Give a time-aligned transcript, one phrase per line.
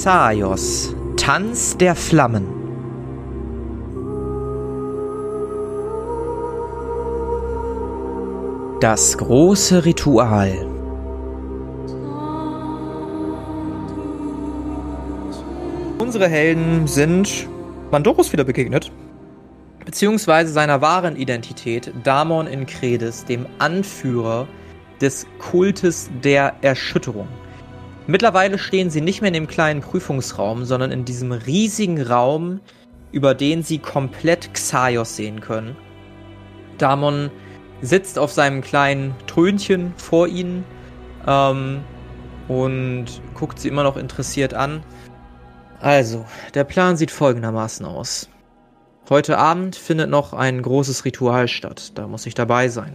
[0.00, 2.46] Xaios, Tanz der Flammen.
[8.80, 10.52] Das große Ritual.
[15.98, 17.48] Unsere Helden sind
[17.90, 18.92] Mandorus wieder begegnet,
[19.84, 24.46] beziehungsweise seiner wahren Identität, Damon in Kredis, dem Anführer
[25.00, 27.26] des Kultes der Erschütterung.
[28.10, 32.60] Mittlerweile stehen sie nicht mehr in dem kleinen Prüfungsraum, sondern in diesem riesigen Raum,
[33.12, 35.76] über den sie komplett Xaios sehen können.
[36.78, 37.30] Damon
[37.82, 40.64] sitzt auf seinem kleinen Trönchen vor ihnen
[41.26, 41.80] ähm,
[42.48, 44.82] und guckt sie immer noch interessiert an.
[45.78, 48.30] Also, der Plan sieht folgendermaßen aus.
[49.10, 52.94] Heute Abend findet noch ein großes Ritual statt, da muss ich dabei sein.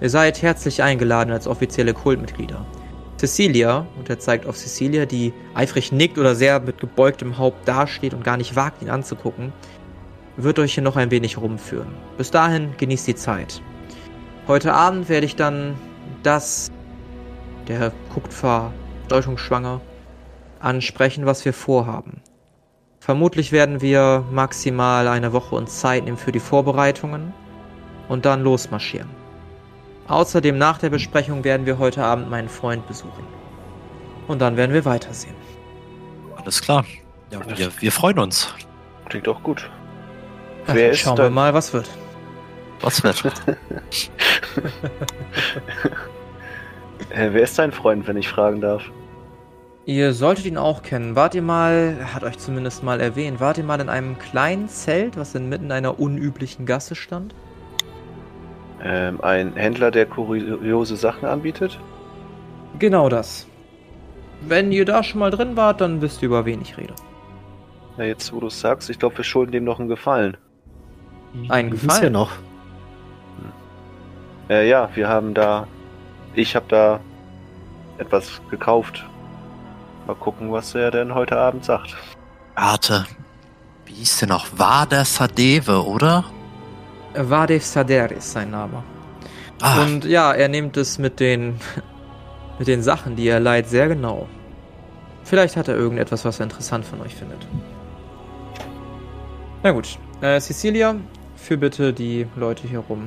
[0.00, 2.64] Ihr seid herzlich eingeladen als offizielle Kultmitglieder.
[3.18, 8.12] Cecilia, und er zeigt auf Cecilia, die eifrig nickt oder sehr mit gebeugtem Haupt dasteht
[8.12, 9.52] und gar nicht wagt, ihn anzugucken,
[10.36, 11.88] wird euch hier noch ein wenig rumführen.
[12.18, 13.62] Bis dahin genießt die Zeit.
[14.48, 15.76] Heute Abend werde ich dann
[16.22, 16.70] das,
[17.68, 19.80] der guckt verdeutungsschwanger,
[20.60, 22.20] ansprechen, was wir vorhaben.
[23.00, 27.32] Vermutlich werden wir maximal eine Woche uns Zeit nehmen für die Vorbereitungen
[28.08, 29.23] und dann losmarschieren.
[30.08, 33.24] Außerdem nach der Besprechung werden wir heute Abend meinen Freund besuchen.
[34.28, 35.34] Und dann werden wir weitersehen.
[36.36, 36.84] Alles klar.
[37.30, 38.52] Ja, wir, wir freuen uns.
[39.08, 39.70] Klingt auch gut.
[40.66, 41.88] Ach, Wer schauen wir mal, was wird.
[42.80, 43.24] Was wird?
[47.10, 48.82] äh, wer ist dein Freund, wenn ich fragen darf?
[49.86, 51.16] Ihr solltet ihn auch kennen.
[51.16, 54.68] Wart ihr mal, er hat euch zumindest mal erwähnt, wart ihr mal in einem kleinen
[54.68, 57.34] Zelt, was inmitten einer unüblichen Gasse stand?
[58.84, 61.78] Ähm, ein Händler, der kuriose Sachen anbietet?
[62.78, 63.46] Genau das.
[64.42, 66.94] Wenn ihr da schon mal drin wart, dann wisst ihr, über wen ich rede.
[67.96, 70.36] Na, jetzt wo du es sagst, ich glaube, wir schulden dem noch einen Gefallen.
[71.48, 72.02] Einen Gefallen?
[72.02, 72.32] ja noch.
[72.32, 73.52] Hm.
[74.50, 75.66] Äh, ja, wir haben da.
[76.34, 77.00] Ich habe da
[77.98, 79.04] etwas gekauft.
[80.06, 81.96] Mal gucken, was er denn heute Abend sagt.
[82.54, 83.06] Warte.
[83.86, 84.46] Wie hieß der noch?
[84.58, 86.24] War der Sadeve, oder?
[87.16, 88.82] Vadev Sader ist sein Name.
[89.60, 89.82] Ah.
[89.82, 91.54] Und ja, er nimmt es mit den,
[92.58, 94.28] mit den Sachen, die er leiht, sehr genau.
[95.24, 97.46] Vielleicht hat er irgendetwas, was er interessant von euch findet.
[99.62, 99.98] Na gut.
[100.20, 100.96] Äh, Cecilia,
[101.36, 103.04] führ bitte die Leute hier rum.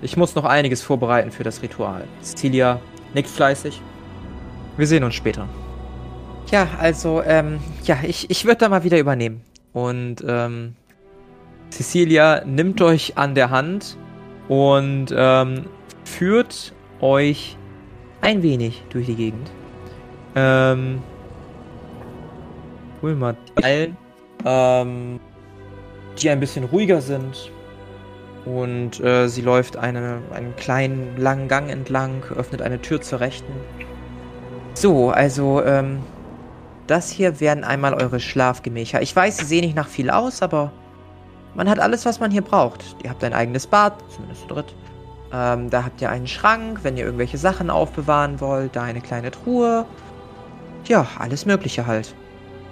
[0.00, 2.04] Ich muss noch einiges vorbereiten für das Ritual.
[2.22, 2.80] Cecilia
[3.14, 3.80] nickt fleißig.
[4.76, 5.48] Wir sehen uns später.
[6.50, 9.42] Ja, also, ähm, ja, ich, ich würde da mal wieder übernehmen.
[9.72, 10.74] Und, ähm,
[11.72, 13.96] Cecilia nimmt euch an der Hand
[14.48, 15.64] und ähm,
[16.04, 17.56] führt euch
[18.20, 19.50] ein wenig durch die Gegend.
[20.36, 21.02] Ähm,
[23.00, 23.96] hol mal die allen,
[24.44, 25.18] ähm,
[26.18, 27.50] die ein bisschen ruhiger sind.
[28.44, 33.52] Und äh, sie läuft eine, einen kleinen, langen Gang entlang, öffnet eine Tür zur Rechten.
[34.74, 36.00] So, also, ähm,
[36.86, 39.00] das hier wären einmal eure Schlafgemächer.
[39.00, 40.72] Ich weiß, sie sehen nicht nach viel aus, aber
[41.54, 42.96] man hat alles, was man hier braucht.
[43.02, 44.74] Ihr habt ein eigenes Bad, zumindest zu dritt.
[45.32, 48.76] Ähm, da habt ihr einen Schrank, wenn ihr irgendwelche Sachen aufbewahren wollt.
[48.76, 49.86] Da eine kleine Truhe.
[50.84, 52.14] Ja, alles Mögliche halt.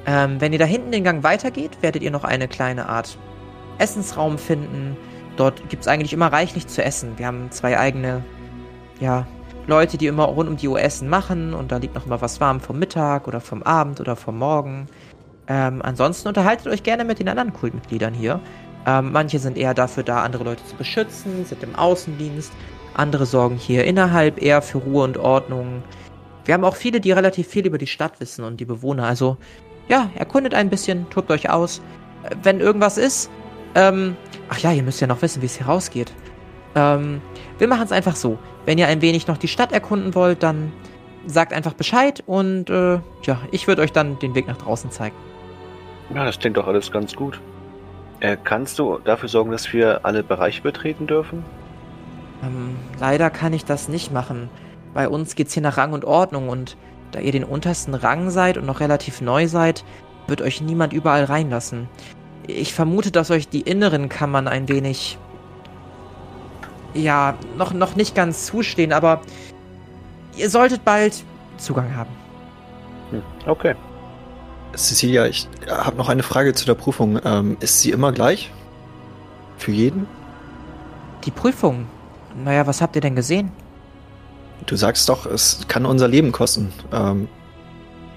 [0.07, 3.19] Ähm, wenn ihr da hinten den Gang weitergeht, werdet ihr noch eine kleine Art
[3.79, 4.97] Essensraum finden.
[5.37, 7.19] Dort gibt es eigentlich immer reichlich zu essen.
[7.19, 8.23] Wir haben zwei eigene,
[8.99, 9.27] ja,
[9.67, 11.55] Leute, die immer rund um die Uhr Essen machen.
[11.55, 14.87] Und da liegt noch immer was warm vom Mittag oder vom Abend oder vom Morgen.
[15.47, 18.41] Ähm, ansonsten unterhaltet euch gerne mit den anderen Kultmitgliedern hier.
[18.87, 22.53] Ähm, manche sind eher dafür da, andere Leute zu beschützen, sind im Außendienst.
[22.95, 25.83] Andere sorgen hier innerhalb eher für Ruhe und Ordnung.
[26.45, 29.05] Wir haben auch viele, die relativ viel über die Stadt wissen und die Bewohner.
[29.05, 29.37] Also,
[29.89, 31.81] ja, erkundet ein bisschen, tobt euch aus.
[32.43, 33.31] Wenn irgendwas ist,
[33.75, 34.17] ähm,
[34.49, 36.13] ach ja, ihr müsst ja noch wissen, wie es hier rausgeht.
[36.75, 37.21] Ähm,
[37.59, 38.39] wir machen es einfach so.
[38.67, 40.73] Wenn ihr ein wenig noch die Stadt erkunden wollt, dann
[41.27, 45.17] sagt einfach Bescheid und, äh, ja, ich würde euch dann den Weg nach draußen zeigen.
[46.15, 47.41] Ja, das klingt doch alles ganz gut.
[48.21, 51.45] Äh, kannst du dafür sorgen, dass wir alle Bereiche betreten dürfen?
[52.43, 54.51] Ähm, leider kann ich das nicht machen.
[54.93, 56.77] Bei uns geht's hier nach Rang und Ordnung und
[57.13, 59.85] da ihr den untersten Rang seid und noch relativ neu seid,
[60.27, 61.89] wird euch niemand überall reinlassen.
[62.47, 65.19] Ich vermute, dass euch die inneren Kammern ein wenig
[66.95, 69.21] ja, noch, noch nicht ganz zustehen, aber
[70.37, 71.25] ihr solltet bald
[71.57, 72.11] Zugang haben.
[73.11, 73.75] Hm, okay.
[74.77, 77.21] Cecilia, ich habe noch eine Frage zu der Prüfung.
[77.25, 78.51] Ähm, ist sie immer gleich?
[79.59, 80.07] Für jeden?
[81.25, 81.87] Die Prüfung?
[82.45, 83.53] Naja, was habt ihr denn gesehen?
[84.67, 86.73] Du sagst doch, es kann unser Leben kosten.
[86.93, 87.29] Ähm,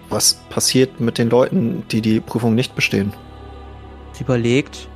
[0.10, 3.14] Was passiert mit den Leuten, die die Prüfung nicht bestehen?
[4.12, 4.88] Sie überlegt.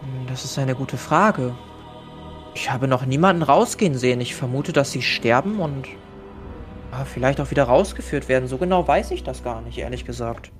[0.00, 1.54] Hm, Das ist eine gute Frage.
[2.54, 4.20] Ich habe noch niemanden rausgehen sehen.
[4.20, 5.86] Ich vermute, dass sie sterben und
[6.90, 8.48] ah, vielleicht auch wieder rausgeführt werden.
[8.48, 10.50] So genau weiß ich das gar nicht, ehrlich gesagt.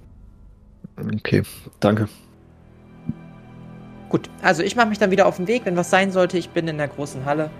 [1.00, 1.42] Okay,
[1.80, 2.08] danke.
[4.08, 6.36] Gut, also ich mache mich dann wieder auf den Weg, wenn was sein sollte.
[6.36, 7.50] Ich bin in der großen Halle.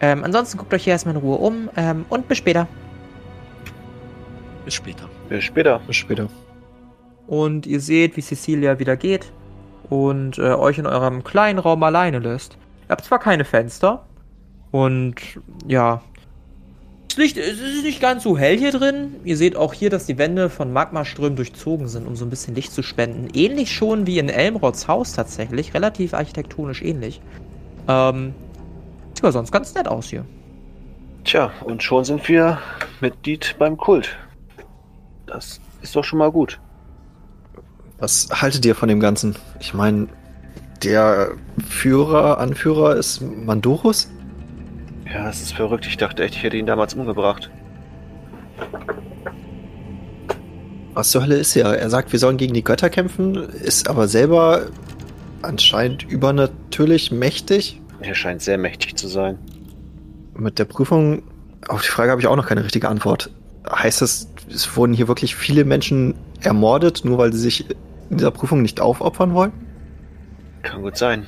[0.00, 2.68] Ähm, ansonsten guckt euch hier erstmal in Ruhe um ähm, und bis später.
[4.64, 5.08] Bis später.
[5.28, 5.80] Bis später.
[5.86, 6.28] Bis später.
[7.26, 9.32] Und ihr seht, wie Cecilia wieder geht
[9.88, 12.58] und äh, euch in eurem kleinen Raum alleine lässt.
[12.86, 14.04] Ihr habt zwar keine Fenster
[14.72, 15.14] und
[15.66, 16.02] ja,
[17.14, 19.14] das Licht, es ist nicht ganz so hell hier drin.
[19.22, 22.56] Ihr seht auch hier, dass die Wände von Magmaströmen durchzogen sind, um so ein bisschen
[22.56, 23.28] Licht zu spenden.
[23.34, 27.20] Ähnlich schon wie in Elmrods Haus tatsächlich, relativ architektonisch ähnlich.
[27.86, 28.34] Ähm,
[29.14, 30.24] sieht aber sonst ganz nett aus hier.
[31.22, 32.58] Tja, und schon sind wir
[33.00, 34.16] Mitglied beim Kult.
[35.26, 36.58] Das ist doch schon mal gut.
[37.98, 39.36] Was haltet ihr von dem Ganzen?
[39.60, 40.08] Ich meine,
[40.82, 41.30] der
[41.68, 44.10] Führer, Anführer ist Mandorus?
[45.12, 45.86] Ja, es ist verrückt.
[45.86, 47.50] Ich dachte echt, ich hätte ihn damals umgebracht.
[50.94, 51.76] Was zur Hölle ist er?
[51.78, 54.66] Er sagt, wir sollen gegen die Götter kämpfen, ist aber selber
[55.42, 57.80] anscheinend übernatürlich mächtig.
[58.00, 59.38] Er scheint sehr mächtig zu sein.
[60.36, 61.22] Mit der Prüfung,
[61.68, 63.30] auf die Frage habe ich auch noch keine richtige Antwort.
[63.68, 67.68] Heißt das, es wurden hier wirklich viele Menschen ermordet, nur weil sie sich
[68.10, 69.52] in dieser Prüfung nicht aufopfern wollen?
[70.62, 71.26] Kann gut sein.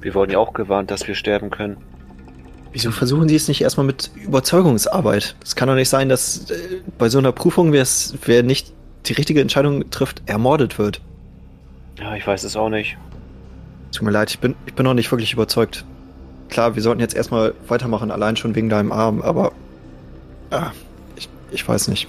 [0.00, 1.76] Wir wurden ja auch gewarnt, dass wir sterben können.
[2.72, 5.34] Wieso versuchen sie es nicht erstmal mit Überzeugungsarbeit?
[5.42, 8.72] Es kann doch nicht sein, dass äh, bei so einer Prüfung, wer nicht
[9.06, 11.00] die richtige Entscheidung trifft, ermordet wird.
[11.98, 12.96] Ja, ich weiß es auch nicht.
[13.92, 15.84] Tut mir leid, ich bin, ich bin noch nicht wirklich überzeugt.
[16.48, 19.52] Klar, wir sollten jetzt erstmal weitermachen, allein schon wegen deinem Arm, aber
[20.50, 20.70] ah,
[21.16, 22.08] ich, ich weiß nicht.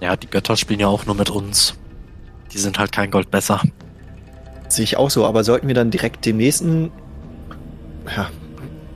[0.00, 1.74] Ja, die Götter spielen ja auch nur mit uns.
[2.52, 3.60] Die sind halt kein Gold besser.
[4.68, 6.90] Sehe ich auch so, aber sollten wir dann direkt dem nächsten.
[8.16, 8.30] Ja,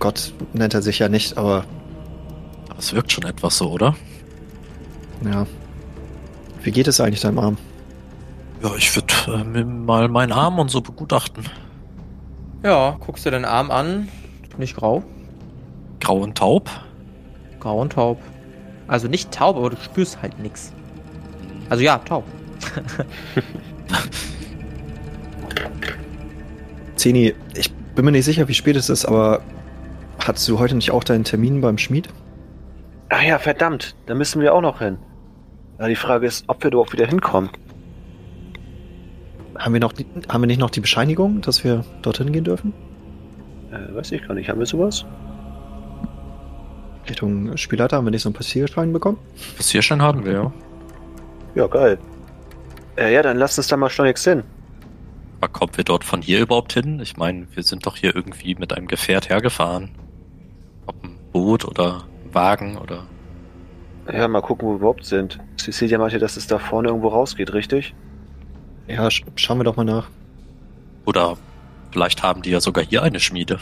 [0.00, 1.64] Gott nennt er sich ja nicht, aber
[2.69, 3.94] Aber es wirkt schon etwas so, oder?
[5.25, 5.47] ja.
[6.62, 7.56] Wie geht es eigentlich deinem Arm?
[8.62, 11.44] Ja, ich würde äh, mir mal meinen Arm und so begutachten.
[12.62, 14.08] Ja, guckst du den Arm an.
[14.58, 15.02] Nicht grau.
[16.00, 16.69] Grau und taub.
[17.61, 18.20] Grau und taub.
[18.88, 20.73] Also nicht taub, aber du spürst halt nichts.
[21.70, 22.25] Also ja, taub.
[26.97, 29.41] Zeni, ich bin mir nicht sicher, wie spät es ist, aber
[30.26, 32.08] hattest du heute nicht auch deinen Termin beim Schmied?
[33.08, 33.94] Ach ja, verdammt.
[34.06, 34.99] Da müssen wir auch noch hin.
[35.78, 37.50] Ja, die Frage ist, ob wir dort wieder hinkommen.
[39.58, 42.72] Haben wir, noch, die- haben wir nicht noch die Bescheinigung, dass wir dorthin gehen dürfen?
[43.72, 44.49] Äh, weiß ich gar nicht.
[44.49, 45.05] Haben wir sowas?
[47.08, 49.19] Richtung Spielleiter haben wir nicht so einen Passierschein bekommen?
[49.56, 50.52] Passierschein haben wir, ja.
[51.55, 51.99] Ja, geil.
[52.96, 54.44] Äh, ja, dann lasst uns da mal schleunigst hin.
[55.40, 57.00] Aber kommen wir dort von hier überhaupt hin?
[57.00, 59.90] Ich meine, wir sind doch hier irgendwie mit einem Gefährt hergefahren.
[61.32, 63.05] Boot oder Wagen oder.
[64.12, 65.38] Ja, mal gucken, wo wir überhaupt sind.
[65.56, 67.94] Cecilia meinte, dass es da vorne irgendwo rausgeht, richtig?
[68.88, 70.09] Ja, sch schauen wir doch mal nach.
[71.06, 71.37] Oder
[71.93, 73.59] vielleicht haben die ja sogar hier eine Schmiede.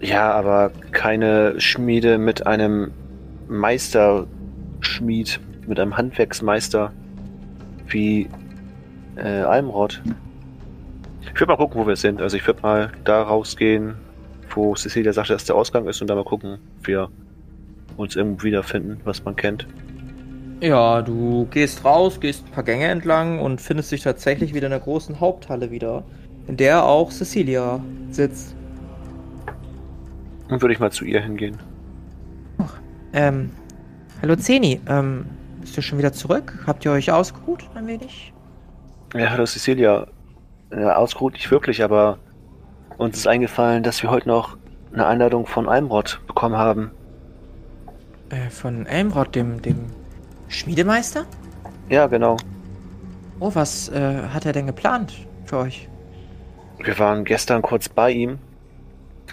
[0.00, 2.92] Ja, aber keine Schmiede mit einem
[3.48, 6.92] Meisterschmied, mit einem Handwerksmeister
[7.86, 8.28] wie
[9.16, 10.02] äh, Almrod.
[11.22, 12.20] Ich würde mal gucken, wo wir sind.
[12.20, 13.96] Also ich würde mal da rausgehen,
[14.56, 17.08] wo Cecilia sagte, dass der Ausgang ist und dann mal gucken, ob wir
[17.96, 19.66] uns irgendwo wiederfinden, was man kennt.
[20.60, 24.70] Ja, du gehst raus, gehst ein paar Gänge entlang und findest dich tatsächlich wieder in
[24.70, 26.04] der großen Haupthalle wieder,
[26.46, 27.80] in der auch Cecilia
[28.10, 28.56] sitzt.
[30.48, 31.58] Und würde ich mal zu ihr hingehen.
[33.12, 33.50] Ähm,
[34.22, 35.26] hallo Zeni, ähm,
[35.60, 36.64] bist du schon wieder zurück?
[36.66, 38.32] Habt ihr euch ausgeruht ein wenig?
[39.14, 40.06] Ja, hallo Cecilia.
[40.72, 42.18] Ja, ausgeruht nicht wirklich, aber
[42.98, 44.56] uns ist eingefallen, dass wir heute noch
[44.92, 46.90] eine Einladung von Almrod bekommen haben.
[48.30, 49.86] Äh, von Elmrod, dem, dem
[50.48, 51.26] Schmiedemeister?
[51.88, 52.36] Ja, genau.
[53.40, 55.88] Oh, was äh, hat er denn geplant für euch?
[56.78, 58.38] Wir waren gestern kurz bei ihm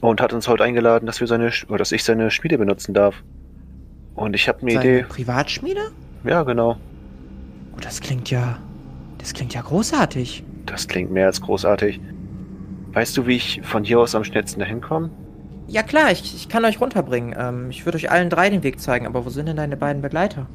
[0.01, 3.24] und hat uns heute eingeladen, dass wir seine oder dass ich seine Schmiede benutzen darf.
[4.15, 5.03] Und ich habe eine Seine Idee.
[5.03, 5.91] Privatschmiede?
[6.24, 6.77] Ja, genau.
[7.75, 8.60] Oh, das klingt ja.
[9.18, 10.44] Das klingt ja großartig.
[10.65, 12.00] Das klingt mehr als großartig.
[12.93, 15.10] Weißt du, wie ich von hier aus am schnellsten dahin komme?
[15.67, 17.33] Ja klar, ich, ich kann euch runterbringen.
[17.38, 20.01] Ähm, ich würde euch allen drei den Weg zeigen, aber wo sind denn deine beiden
[20.01, 20.48] Begleiter?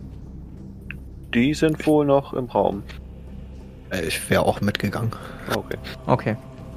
[1.33, 2.83] Die sind wohl noch im Raum.
[3.91, 5.13] Äh, Ich wäre auch mitgegangen.
[5.55, 5.77] Okay.
[6.07, 6.37] Okay.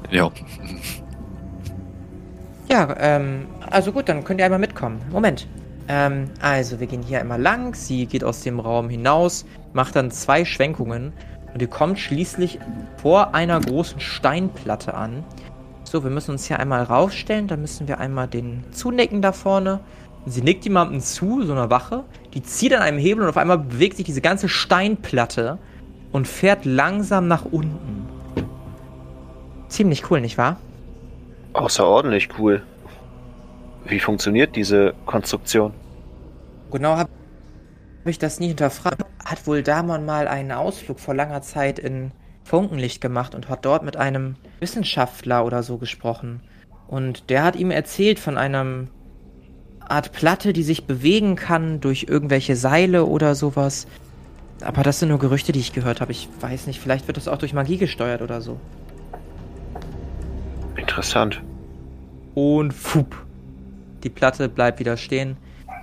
[0.09, 0.31] Ja.
[2.69, 5.01] Ja, ähm, also gut, dann könnt ihr einmal mitkommen.
[5.11, 5.47] Moment.
[5.87, 7.73] Ähm, also, wir gehen hier einmal lang.
[7.73, 11.11] Sie geht aus dem Raum hinaus, macht dann zwei Schwenkungen
[11.53, 12.59] und ihr kommt schließlich
[13.01, 15.23] vor einer großen Steinplatte an.
[15.91, 17.47] So, wir müssen uns hier einmal raufstellen.
[17.47, 19.79] Da müssen wir einmal den zunicken da vorne.
[20.27, 22.03] Sie nickt jemandem zu, so einer Wache.
[22.35, 25.57] Die zieht an einem Hebel und auf einmal bewegt sich diese ganze Steinplatte
[26.11, 28.07] und fährt langsam nach unten.
[29.67, 30.57] Ziemlich cool, nicht wahr?
[31.53, 32.61] Außerordentlich cool.
[33.85, 35.73] Wie funktioniert diese Konstruktion?
[36.69, 37.09] Genau habe
[38.01, 39.03] hab ich das nie hinterfragt.
[39.25, 42.11] Hat wohl Damon mal einen Ausflug vor langer Zeit in
[42.49, 46.41] Funkenlicht gemacht und hat dort mit einem Wissenschaftler oder so gesprochen.
[46.87, 48.87] Und der hat ihm erzählt von einem
[49.79, 53.85] Art Platte, die sich bewegen kann durch irgendwelche Seile oder sowas.
[54.61, 56.11] Aber das sind nur Gerüchte, die ich gehört habe.
[56.11, 58.59] Ich weiß nicht, vielleicht wird das auch durch Magie gesteuert oder so.
[60.75, 61.41] Interessant.
[62.33, 63.15] Und fup.
[64.03, 65.37] Die Platte bleibt wieder stehen.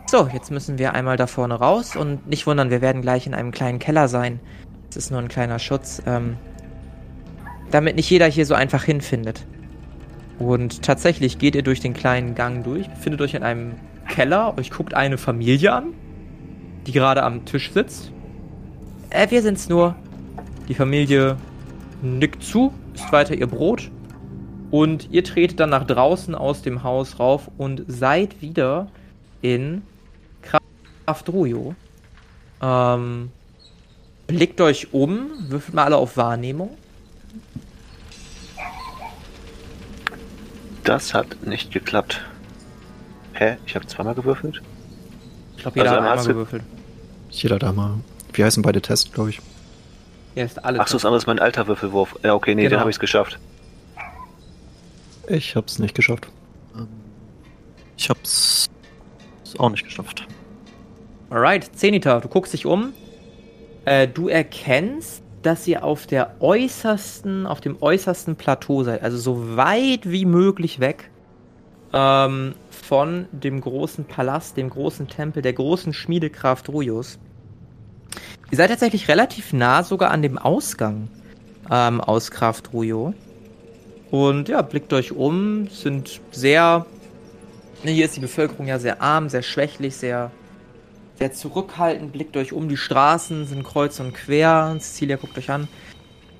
[0.06, 3.34] So, jetzt müssen wir einmal da vorne raus und nicht wundern, wir werden gleich in
[3.34, 4.40] einem kleinen Keller sein.
[4.90, 6.36] Es ist nur ein kleiner Schutz, ähm,
[7.70, 9.44] damit nicht jeder hier so einfach hinfindet.
[10.38, 13.74] Und tatsächlich geht ihr durch den kleinen Gang durch, befindet euch in einem
[14.08, 15.94] Keller, euch guckt eine Familie an,
[16.86, 18.12] die gerade am Tisch sitzt.
[19.10, 19.96] Äh, wir sind's nur.
[20.68, 21.36] Die Familie
[22.02, 23.90] nickt zu, isst weiter ihr Brot
[24.70, 28.88] und ihr tretet dann nach draußen aus dem Haus rauf und seid wieder
[29.42, 29.82] in
[30.42, 31.74] Kraftrujo.
[32.62, 33.30] Ähm,
[34.26, 36.70] blickt euch um, würfelt mal alle auf Wahrnehmung.
[40.84, 42.20] Das hat nicht geklappt.
[43.32, 43.56] Hä?
[43.66, 44.62] Ich habe zweimal gewürfelt?
[45.56, 46.62] Ich glaube, jeder Also, hat einmal gewürfelt.
[47.30, 47.94] Jeder da mal.
[48.32, 49.40] Wie heißen beide Tests, glaube ich?
[50.34, 50.80] Ja, ist alles.
[50.80, 52.16] Ach so, das andere ist mein alter Würfelwurf.
[52.22, 52.76] Ja, okay, nee, Genau.
[52.76, 53.38] den habe ich geschafft.
[55.28, 56.28] Ich hab's nicht geschafft.
[56.76, 56.86] Ähm,
[57.96, 58.70] Ich hab's
[59.58, 60.26] auch nicht geschafft.
[61.30, 62.92] Alright, Zenita, du guckst dich um.
[63.86, 69.56] Äh, du erkennst, dass ihr auf der äußersten, auf dem äußersten Plateau seid, also so
[69.56, 71.10] weit wie möglich weg
[71.92, 77.18] ähm, von dem großen Palast, dem großen Tempel, der großen Schmiedekraft Rujos.
[78.50, 81.08] Ihr seid tatsächlich relativ nah sogar an dem Ausgang
[81.70, 83.14] ähm, aus Kraft Rujo.
[84.10, 86.86] Und ja, blickt euch um, sind sehr.
[87.82, 90.30] Hier ist die Bevölkerung ja sehr arm, sehr schwächlich, sehr
[91.18, 94.76] sehr zurückhaltend, blickt euch um, die Straßen sind kreuz und quer.
[94.78, 95.68] Cecilia guckt euch an.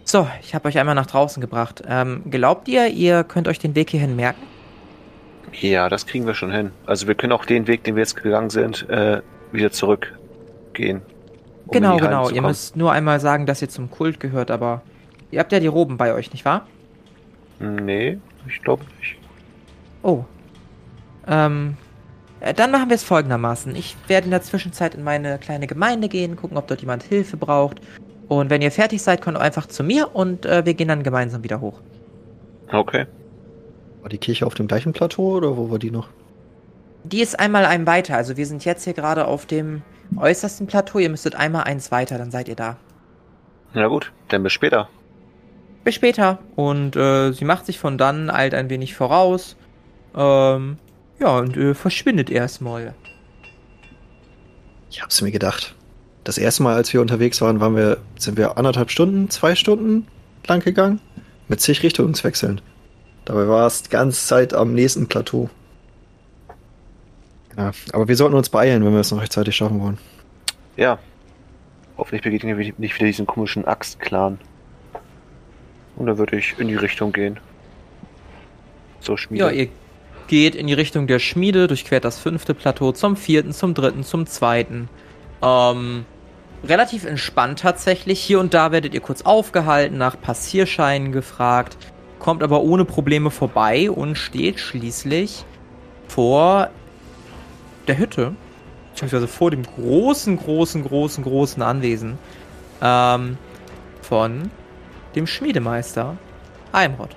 [0.05, 1.83] So, ich habe euch einmal nach draußen gebracht.
[1.89, 4.43] Ähm, glaubt ihr, ihr könnt euch den Weg hierhin merken?
[5.53, 6.71] Ja, das kriegen wir schon hin.
[6.85, 11.03] Also wir können auch den Weg, den wir jetzt gegangen sind, äh, wieder zurückgehen.
[11.67, 12.31] um genau, genau.
[12.31, 14.83] Ihr müsst nur einmal sagen, dass ihr zum Kult gehört, aber
[15.31, 16.67] ihr habt ja die Roben bei euch, nicht wahr?
[17.59, 19.17] Nee, ich glaube nicht.
[20.03, 20.25] Oh.
[21.27, 21.86] Ähm, äh,
[22.55, 23.75] dann machen wir es folgendermaßen.
[23.75, 27.37] Ich werde in der Zwischenzeit in meine kleine Gemeinde gehen, gucken, ob dort jemand Hilfe
[27.37, 27.81] braucht.
[28.29, 31.45] Und wenn ihr fertig seid, kommt einfach zu mir und äh, wir gehen dann gemeinsam
[31.45, 31.81] wieder hoch.
[32.73, 33.07] Okay.
[34.03, 36.09] War die Kirche auf dem gleichen Plateau oder wo war die noch?
[37.05, 38.17] Die ist einmal einem weiter.
[38.17, 39.83] Also wir sind jetzt hier gerade auf dem
[40.17, 40.99] äußersten Plateau.
[40.99, 42.77] Ihr müsstet einmal eins weiter, dann seid ihr da.
[43.75, 44.89] Na gut, dann bis später.
[45.85, 46.39] Bis später.
[46.57, 49.57] Und äh, sie macht sich von dann, eilt ein wenig voraus.
[50.17, 50.79] Ähm,
[51.19, 52.95] ja, und äh, verschwindet erstmal.
[54.91, 55.75] Ich hab's mir gedacht.
[56.25, 60.07] Das erste Mal, als wir unterwegs waren, waren wir, sind wir anderthalb Stunden, zwei Stunden
[60.47, 61.01] lang gegangen.
[61.49, 62.61] Mit zig Richtungswechseln.
[63.25, 65.49] Dabei war es die ganze Zeit am nächsten Plateau.
[67.57, 69.99] Ja, aber wir sollten uns beeilen, wenn wir es noch rechtzeitig schaffen wollen.
[70.77, 70.99] Ja.
[71.97, 74.39] Hoffentlich begegnen wir nicht wieder diesen komischen Axt-Clan.
[75.97, 77.41] Und dann würde ich in die Richtung gehen.
[79.01, 79.45] So Schmiede.
[79.45, 79.69] Ja, ihr
[80.27, 84.27] geht in die Richtung der Schmiede, durchquert das fünfte Plateau zum vierten, zum dritten, zum
[84.27, 84.89] zweiten.
[85.43, 86.05] Ähm,
[86.65, 88.21] relativ entspannt tatsächlich.
[88.21, 91.77] Hier und da werdet ihr kurz aufgehalten, nach Passierscheinen gefragt,
[92.19, 95.45] kommt aber ohne Probleme vorbei und steht schließlich
[96.09, 96.71] vor
[97.87, 98.35] der Hütte,
[98.91, 102.19] beziehungsweise vor dem großen, großen, großen, großen Anwesen
[102.83, 103.39] ähm,
[104.03, 104.51] von
[105.15, 106.17] dem Schmiedemeister
[106.73, 107.11] Eimrod.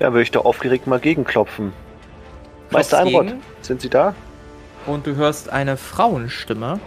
[0.00, 1.72] Ja, würde ich da aufgeregt mal gegenklopfen.
[2.74, 4.14] Meister Einrod, sind Sie da?
[4.86, 6.80] Und du hörst eine Frauenstimme.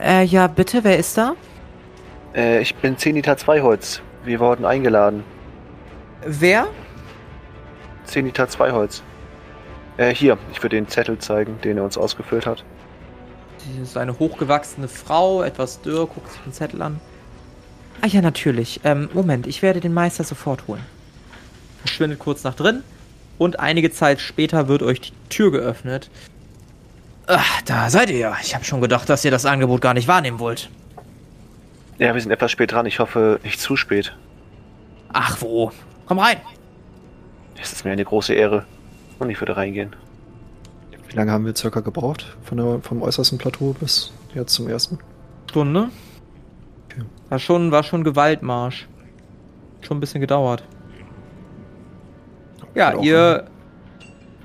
[0.00, 1.34] Äh, ja, bitte, wer ist da?
[2.34, 4.00] Äh, ich bin Zenita Zweiholz.
[4.24, 5.24] Wir wurden eingeladen.
[6.24, 6.68] Wer?
[8.04, 9.02] Zenita Zweiholz.
[9.96, 12.64] Äh, hier, ich würde den Zettel zeigen, den er uns ausgefüllt hat.
[13.58, 17.00] Sie ist eine hochgewachsene Frau, etwas dürr, guckt sich den Zettel an.
[18.00, 18.80] Ah ja, natürlich.
[18.84, 20.84] Ähm, Moment, ich werde den Meister sofort holen.
[21.80, 22.84] Verschwindet kurz nach drin
[23.38, 26.10] und einige Zeit später wird euch die Tür geöffnet.
[27.26, 28.36] Ach, da seid ihr ja.
[28.42, 30.68] Ich habe schon gedacht, dass ihr das Angebot gar nicht wahrnehmen wollt.
[31.98, 32.86] Ja, wir sind etwas spät dran.
[32.86, 34.14] Ich hoffe, nicht zu spät.
[35.12, 35.72] Ach wo.
[36.06, 36.36] Komm rein.
[37.60, 38.66] Es ist mir eine große Ehre.
[39.18, 39.94] Und ich würde reingehen.
[41.08, 44.98] Wie lange haben wir circa gebraucht von der, vom äußersten Plateau bis jetzt zum ersten?
[45.48, 45.88] Stunde.
[46.90, 47.02] Okay.
[47.28, 48.88] War schon, war schon Gewaltmarsch.
[49.82, 50.64] Schon ein bisschen gedauert.
[52.74, 53.46] Ja, ihr.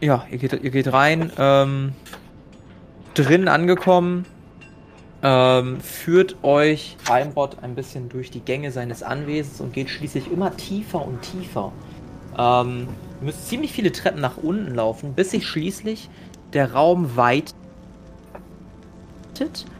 [0.01, 1.31] Ja, ihr geht, ihr geht rein.
[1.37, 1.93] Ähm,
[3.13, 4.25] drin angekommen.
[5.21, 10.55] Ähm, führt euch Almrod ein bisschen durch die Gänge seines Anwesens und geht schließlich immer
[10.55, 11.73] tiefer und tiefer.
[12.37, 12.87] Ähm,
[13.19, 16.09] ihr müsst ziemlich viele Treppen nach unten laufen, bis sich schließlich
[16.53, 17.53] der Raum weitet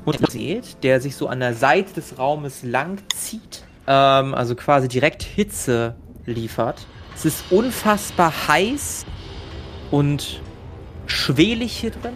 [0.04, 4.90] und seht, der sich so an der Seite des Raumes lang zieht, ähm, also quasi
[4.90, 6.86] direkt Hitze liefert.
[7.20, 9.06] Es ist unfassbar heiß
[9.92, 10.40] und
[11.06, 12.14] schwelig hier drin.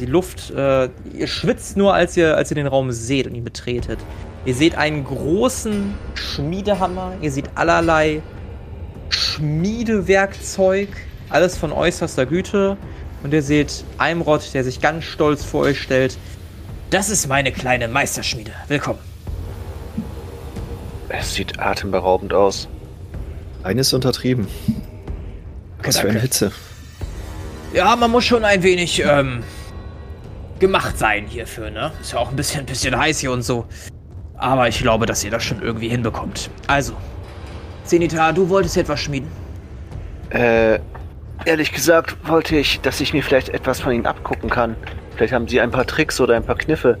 [0.00, 3.44] Die Luft, äh, ihr schwitzt nur, als ihr, als ihr den Raum seht und ihn
[3.44, 3.98] betretet.
[4.46, 8.22] Ihr seht einen großen Schmiedehammer, ihr seht allerlei
[9.10, 10.88] Schmiedewerkzeug,
[11.28, 12.78] alles von äußerster Güte.
[13.22, 16.16] Und ihr seht Eimrod, der sich ganz stolz vor euch stellt.
[16.88, 18.52] Das ist meine kleine Meisterschmiede.
[18.68, 19.00] Willkommen.
[21.10, 22.66] Es sieht atemberaubend aus.
[23.66, 24.46] Eines untertrieben.
[25.82, 26.20] Was für eine.
[26.20, 26.52] Hitze.
[27.74, 29.42] Ja, man muss schon ein wenig ähm,
[30.60, 31.90] gemacht sein hierfür, ne?
[32.00, 33.66] Ist ja auch ein bisschen, bisschen heiß hier und so.
[34.36, 36.48] Aber ich glaube, dass ihr das schon irgendwie hinbekommt.
[36.68, 36.92] Also,
[37.82, 39.28] Zenita, du wolltest etwas schmieden.
[40.30, 40.78] Äh,
[41.44, 44.76] ehrlich gesagt wollte ich, dass ich mir vielleicht etwas von Ihnen abgucken kann.
[45.16, 46.98] Vielleicht haben Sie ein paar Tricks oder ein paar Kniffe.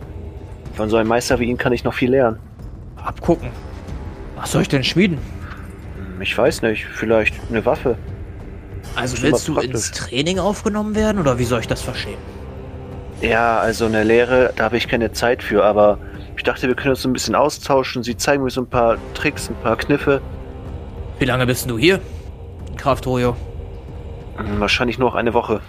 [0.74, 2.40] Von so einem Meister wie Ihnen kann ich noch viel lernen.
[2.96, 3.50] Abgucken.
[4.34, 5.35] Was soll ich denn schmieden?
[6.20, 7.96] Ich weiß nicht, vielleicht eine Waffe.
[8.94, 10.08] Also willst du immer ins praktisch.
[10.08, 12.18] Training aufgenommen werden oder wie soll ich das verstehen?
[13.20, 15.98] Ja, also eine Lehre, da habe ich keine Zeit für, aber
[16.36, 18.02] ich dachte, wir können uns ein bisschen austauschen.
[18.02, 20.20] Sie zeigen mir so ein paar Tricks, ein paar Kniffe.
[21.18, 22.00] Wie lange bist du hier?
[22.76, 23.36] Kraftrojo.
[24.36, 25.60] Hm, Wahrscheinlich nur noch eine Woche.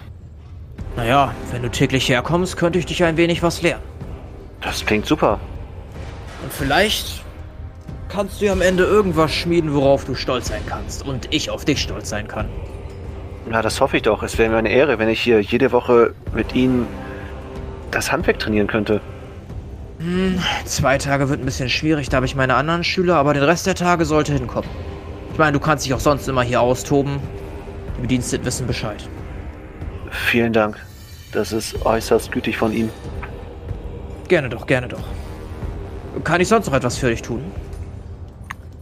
[0.96, 3.82] Naja, wenn du täglich herkommst, könnte ich dich ein wenig was lernen.
[4.60, 5.38] Das klingt super.
[6.42, 7.24] Und vielleicht
[8.08, 11.06] kannst du ja am Ende irgendwas schmieden, worauf du stolz sein kannst.
[11.06, 12.48] Und ich auf dich stolz sein kann.
[13.48, 14.22] Na, das hoffe ich doch.
[14.22, 16.86] Es wäre mir eine Ehre, wenn ich hier jede Woche mit Ihnen
[17.90, 19.00] das Handwerk trainieren könnte.
[20.64, 23.66] Zwei Tage wird ein bisschen schwierig, da habe ich meine anderen Schüler, aber den Rest
[23.66, 24.70] der Tage sollte hinkommen.
[25.32, 27.18] Ich meine, du kannst dich auch sonst immer hier austoben.
[27.96, 29.08] Die Bediensteten wissen Bescheid.
[30.10, 30.76] Vielen Dank.
[31.32, 32.90] Das ist äußerst gütig von Ihnen.
[34.28, 35.04] Gerne doch, gerne doch.
[36.22, 37.42] Kann ich sonst noch etwas für dich tun?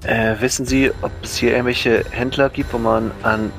[0.07, 3.51] Äh, wissen Sie, ob es hier irgendwelche Händler gibt, wo man an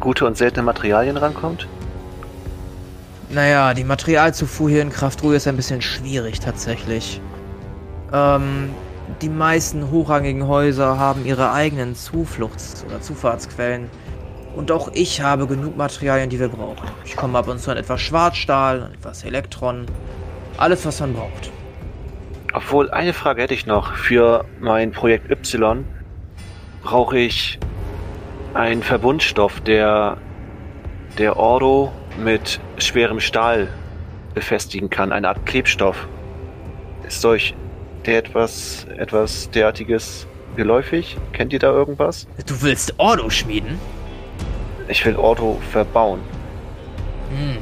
[0.00, 1.66] gute und seltene Materialien rankommt?
[3.30, 7.22] Naja, die Materialzufuhr hier in Kraftruhe ist ein bisschen schwierig tatsächlich.
[8.12, 8.68] Ähm,
[9.22, 13.88] die meisten hochrangigen Häuser haben ihre eigenen Zufluchts- oder Zufahrtsquellen.
[14.54, 16.86] Und auch ich habe genug Materialien, die wir brauchen.
[17.06, 19.86] Ich komme ab und zu an etwas Schwarzstahl, an etwas Elektron.
[20.58, 21.50] Alles, was man braucht.
[22.54, 23.94] Obwohl, eine Frage hätte ich noch.
[23.94, 25.84] Für mein Projekt Y
[26.84, 27.58] brauche ich
[28.54, 30.16] einen Verbundstoff, der
[31.18, 33.68] der Ordo mit schwerem Stahl
[34.34, 35.10] befestigen kann.
[35.10, 36.06] Eine Art Klebstoff.
[37.06, 37.56] Ist euch
[38.06, 41.16] der etwas, etwas derartiges geläufig?
[41.32, 42.28] Kennt ihr da irgendwas?
[42.46, 43.80] Du willst Ordo schmieden?
[44.86, 46.20] Ich will Ordo verbauen.
[47.30, 47.58] Hm.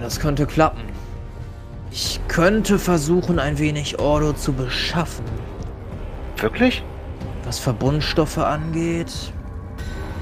[0.00, 0.93] Das könnte klappen.
[1.96, 5.24] Ich könnte versuchen, ein wenig Ordo zu beschaffen.
[6.38, 6.82] Wirklich?
[7.44, 9.12] Was Verbundstoffe angeht,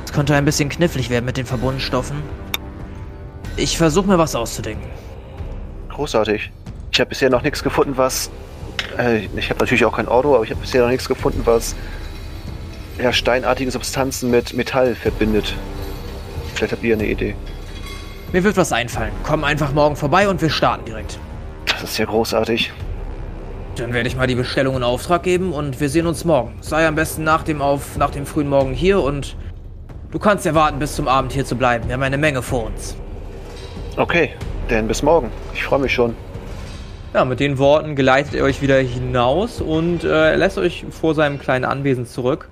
[0.04, 2.22] es könnte ein bisschen knifflig werden mit den Verbundstoffen.
[3.56, 4.86] Ich versuche mir was auszudenken.
[5.88, 6.52] Großartig.
[6.92, 8.30] Ich habe bisher noch nichts gefunden, was.
[8.98, 11.74] Äh, ich habe natürlich auch kein Ordo, aber ich habe bisher noch nichts gefunden, was
[12.98, 15.54] ja, steinartige Substanzen mit Metall verbindet.
[16.54, 17.34] Vielleicht habt ihr eine Idee.
[18.30, 19.12] Mir wird was einfallen.
[19.22, 21.18] Komm einfach morgen vorbei und wir starten direkt.
[21.82, 22.72] Das ist ja großartig.
[23.74, 26.56] Dann werde ich mal die Bestellung in Auftrag geben und wir sehen uns morgen.
[26.60, 29.36] Sei am besten nach dem auf nach dem frühen Morgen hier und
[30.12, 31.88] du kannst ja warten bis zum Abend hier zu bleiben.
[31.88, 32.94] Wir haben eine Menge vor uns.
[33.96, 34.30] Okay,
[34.68, 35.28] dann bis morgen.
[35.54, 36.14] Ich freue mich schon.
[37.14, 41.16] Ja, mit den Worten geleitet er euch wieder hinaus und äh, er lässt euch vor
[41.16, 42.48] seinem kleinen Anwesen zurück.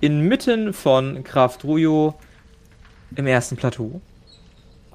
[0.00, 2.14] Inmitten von Krafrujo
[3.14, 4.00] im ersten Plateau.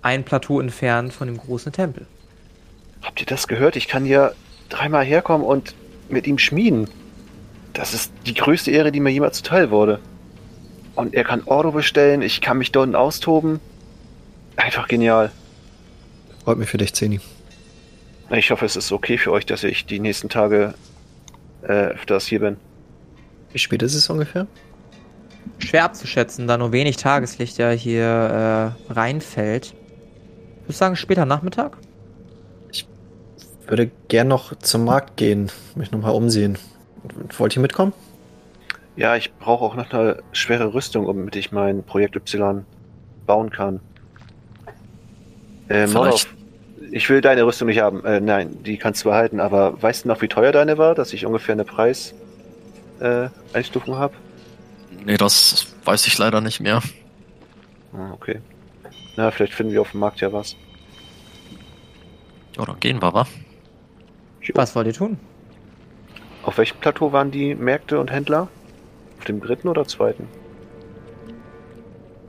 [0.01, 2.07] Ein Plateau entfernt von dem großen Tempel.
[3.05, 3.75] Habt ihr das gehört?
[3.75, 4.33] Ich kann hier
[4.67, 5.75] dreimal herkommen und
[6.09, 6.89] mit ihm schmieden.
[7.71, 9.99] Das ist die größte Ehre, die mir jemals zuteil wurde.
[10.95, 13.59] Und er kann Ordo bestellen, ich kann mich dort austoben.
[14.55, 15.31] Einfach genial.
[16.43, 17.19] Freut mich für dich, Zeni.
[18.31, 20.73] Ich hoffe, es ist okay für euch, dass ich die nächsten Tage
[21.61, 22.57] äh, öfters hier bin.
[23.51, 24.47] Wie spät ist es ungefähr?
[25.59, 29.75] Schwer abzuschätzen, da nur wenig Tageslicht ja hier äh, reinfällt.
[30.61, 31.77] Ich würde sagen, später Nachmittag?
[33.67, 36.57] Würde gern noch zum Markt gehen, mich nochmal umsehen.
[37.37, 37.93] Wollt ihr mitkommen?
[38.95, 42.65] Ja, ich brauche auch noch eine schwere Rüstung, damit ich mein Projekt Y
[43.25, 43.79] bauen kann.
[45.67, 46.27] Äh, Molov,
[46.91, 48.05] ich will deine Rüstung nicht haben.
[48.05, 51.13] Äh, nein, die kannst du behalten, aber weißt du noch, wie teuer deine war, dass
[51.13, 54.13] ich ungefähr eine Preis-Einstufung äh, habe?
[55.03, 56.81] Nee, das weiß ich leider nicht mehr.
[57.93, 58.39] Ah, okay.
[59.17, 60.55] Na, vielleicht finden wir auf dem Markt ja was.
[62.57, 63.27] Ja, dann gehen wir, wa?
[64.53, 65.17] Was wollt ihr tun?
[66.43, 68.47] Auf welchem Plateau waren die Märkte und Händler?
[69.17, 70.27] Auf dem dritten oder zweiten?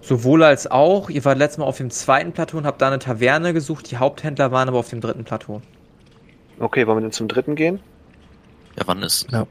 [0.01, 1.11] Sowohl als auch.
[1.11, 3.91] Ihr wart letztes Mal auf dem zweiten Plateau und habt da eine Taverne gesucht.
[3.91, 5.61] Die Haupthändler waren aber auf dem dritten Plateau.
[6.59, 7.81] Okay, wollen wir denn zum dritten gehen?
[8.79, 9.31] Ja, wann ist.
[9.31, 9.47] Ja.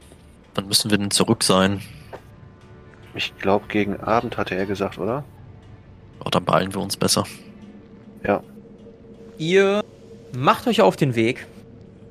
[0.54, 1.82] Wann müssen wir denn zurück sein?
[3.14, 5.24] Ich glaube, gegen Abend hatte er gesagt, oder?
[6.24, 7.24] Oh, dann beeilen wir uns besser.
[8.24, 8.42] Ja.
[9.38, 9.84] Ihr
[10.36, 11.46] macht euch auf den Weg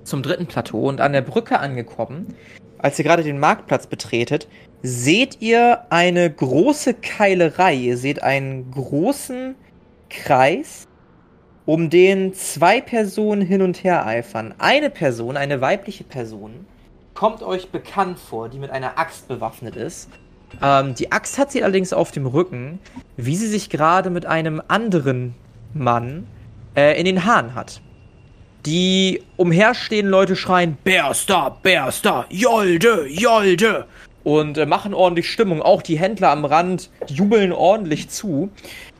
[0.05, 2.35] zum dritten Plateau und an der Brücke angekommen,
[2.77, 4.47] als ihr gerade den Marktplatz betretet,
[4.81, 7.73] seht ihr eine große Keilerei.
[7.73, 9.55] Ihr seht einen großen
[10.09, 10.87] Kreis,
[11.65, 14.53] um den zwei Personen hin und her eifern.
[14.59, 16.67] Eine Person, eine weibliche Person,
[17.15, 20.09] kommt euch bekannt vor, die mit einer Axt bewaffnet ist.
[20.61, 22.79] Ähm, die Axt hat sie allerdings auf dem Rücken,
[23.17, 25.33] wie sie sich gerade mit einem anderen
[25.73, 26.27] Mann
[26.75, 27.81] äh, in den Haaren hat.
[28.65, 33.85] Die umherstehenden Leute schreien, Bärster, Bärster, Jolde, Jolde.
[34.23, 35.61] Und äh, machen ordentlich Stimmung.
[35.61, 38.49] Auch die Händler am Rand jubeln ordentlich zu.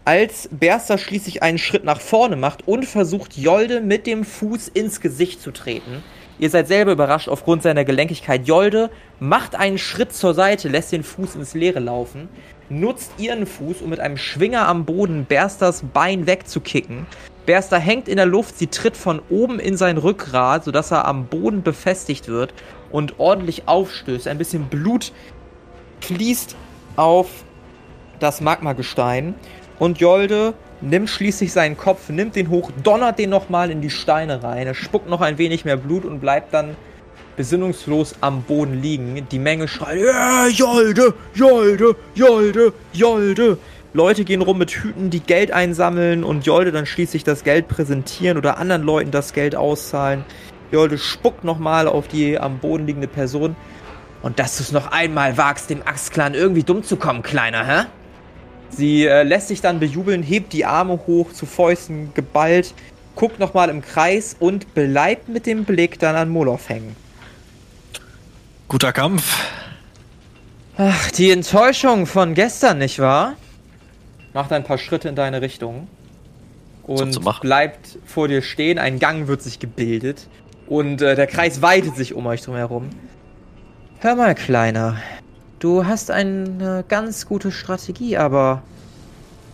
[0.04, 5.02] Als Berster schließlich einen Schritt nach vorne macht und versucht, Jolde mit dem Fuß ins
[5.02, 6.04] Gesicht zu treten.
[6.38, 8.48] Ihr seid selber überrascht aufgrund seiner Gelenkigkeit.
[8.48, 12.30] Jolde macht einen Schritt zur Seite, lässt den Fuß ins Leere laufen,
[12.70, 17.08] nutzt ihren Fuß, um mit einem Schwinger am Boden Bersters Bein wegzukicken.
[17.46, 21.28] Berster hängt in der Luft, sie tritt von oben in sein Rückgrat, sodass er am
[21.28, 22.54] Boden befestigt wird
[22.92, 24.28] und ordentlich aufstößt.
[24.28, 25.12] Ein bisschen Blut
[26.02, 26.56] fließt
[26.96, 27.28] auf
[28.20, 29.36] das Magmagestein
[29.80, 34.44] und Jolde nimmt schließlich seinen Kopf, nimmt den hoch, donnert den nochmal in die Steine
[34.44, 36.76] rein, er spuckt noch ein wenig mehr Blut und bleibt dann
[37.36, 39.28] besinnungslos am Boden liegen.
[39.30, 43.58] Die Menge schreit, ja, Jolde, Jolde, Jolde, Jolde.
[43.96, 48.38] Leute gehen rum mit Hüten, die Geld einsammeln und Jolde dann schließlich das Geld präsentieren
[48.38, 50.26] oder anderen Leuten das Geld auszahlen.
[50.70, 53.56] Jolde spuckt nochmal auf die am Boden liegende Person.
[54.22, 57.86] Und dass du es noch einmal wagst, dem Axtclan irgendwie dumm zu kommen, Kleiner, hä?
[58.70, 62.74] Sie äh, lässt sich dann bejubeln, hebt die Arme hoch, zu Fäusten geballt,
[63.16, 66.98] guckt nochmal im Kreis und bleibt mit dem Blick dann an Moloch hängen.
[68.68, 69.42] Guter Kampf.
[70.78, 73.38] Ach, die Enttäuschung von gestern, nicht wahr?
[74.36, 75.88] Macht ein paar Schritte in deine Richtung
[76.84, 78.78] und bleibt vor dir stehen.
[78.78, 80.28] Ein Gang wird sich gebildet
[80.68, 82.90] und äh, der Kreis weitet sich um euch drum herum.
[84.02, 84.98] Hör mal, Kleiner,
[85.60, 88.62] du hast eine ganz gute Strategie, aber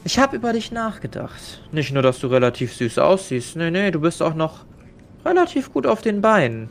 [0.04, 1.62] ich habe über dich nachgedacht.
[1.72, 4.66] Nicht nur, dass du relativ süß aussiehst, nee, nee, du bist auch noch
[5.24, 6.70] relativ gut auf den Beinen.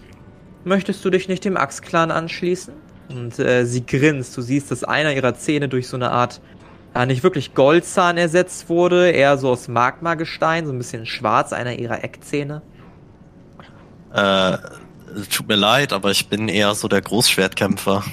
[0.65, 2.75] Möchtest du dich nicht dem Axt-Clan anschließen?
[3.09, 4.37] Und äh, sie grinst.
[4.37, 6.41] Du siehst, dass einer ihrer Zähne durch so eine Art
[6.95, 11.79] ja, nicht wirklich Goldzahn ersetzt wurde, eher so aus Magmagestein, so ein bisschen schwarz, einer
[11.79, 12.63] ihrer Eckzähne.
[14.13, 14.59] Äh,
[15.31, 18.05] tut mir leid, aber ich bin eher so der Großschwertkämpfer.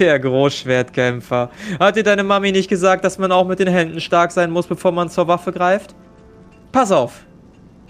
[0.00, 1.50] Der Großschwertkämpfer.
[1.78, 4.66] Hat dir deine Mami nicht gesagt, dass man auch mit den Händen stark sein muss,
[4.66, 5.94] bevor man zur Waffe greift?
[6.72, 7.24] Pass auf.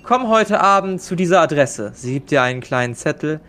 [0.02, 1.92] Komm heute Abend zu dieser Adresse.
[1.94, 3.40] Sie gibt dir einen kleinen Zettel,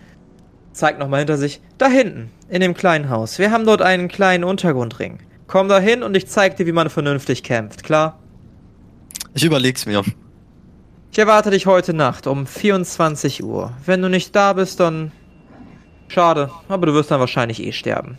[0.72, 1.62] zeigt nochmal hinter sich.
[1.78, 3.38] Da hinten, in dem kleinen Haus.
[3.38, 5.20] Wir haben dort einen kleinen Untergrundring.
[5.48, 8.20] Komm da hin und ich zeig dir, wie man vernünftig kämpft, klar?
[9.34, 10.04] Ich überleg's mir.
[11.12, 13.74] Ich erwarte dich heute Nacht um 24 Uhr.
[13.86, 15.12] Wenn du nicht da bist, dann.
[16.10, 18.18] Schade, aber du wirst dann wahrscheinlich eh sterben.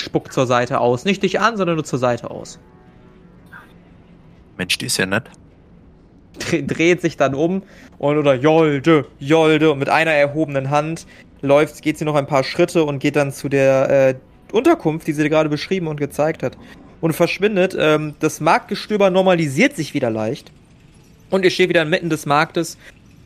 [0.00, 1.04] Spuckt zur Seite aus.
[1.04, 2.58] Nicht dich an, sondern nur zur Seite aus.
[4.56, 5.30] Mensch, die ist ja nett.
[6.66, 7.62] dreht sich dann um
[7.98, 11.06] und oder Jolde, Jolde und mit einer erhobenen Hand
[11.42, 14.14] läuft, geht sie noch ein paar Schritte und geht dann zu der äh,
[14.52, 16.56] Unterkunft, die sie dir gerade beschrieben und gezeigt hat,
[17.00, 17.76] und verschwindet.
[17.78, 20.52] Ähm, das Marktgestöber normalisiert sich wieder leicht.
[21.30, 22.76] Und ihr steht wieder inmitten des Marktes,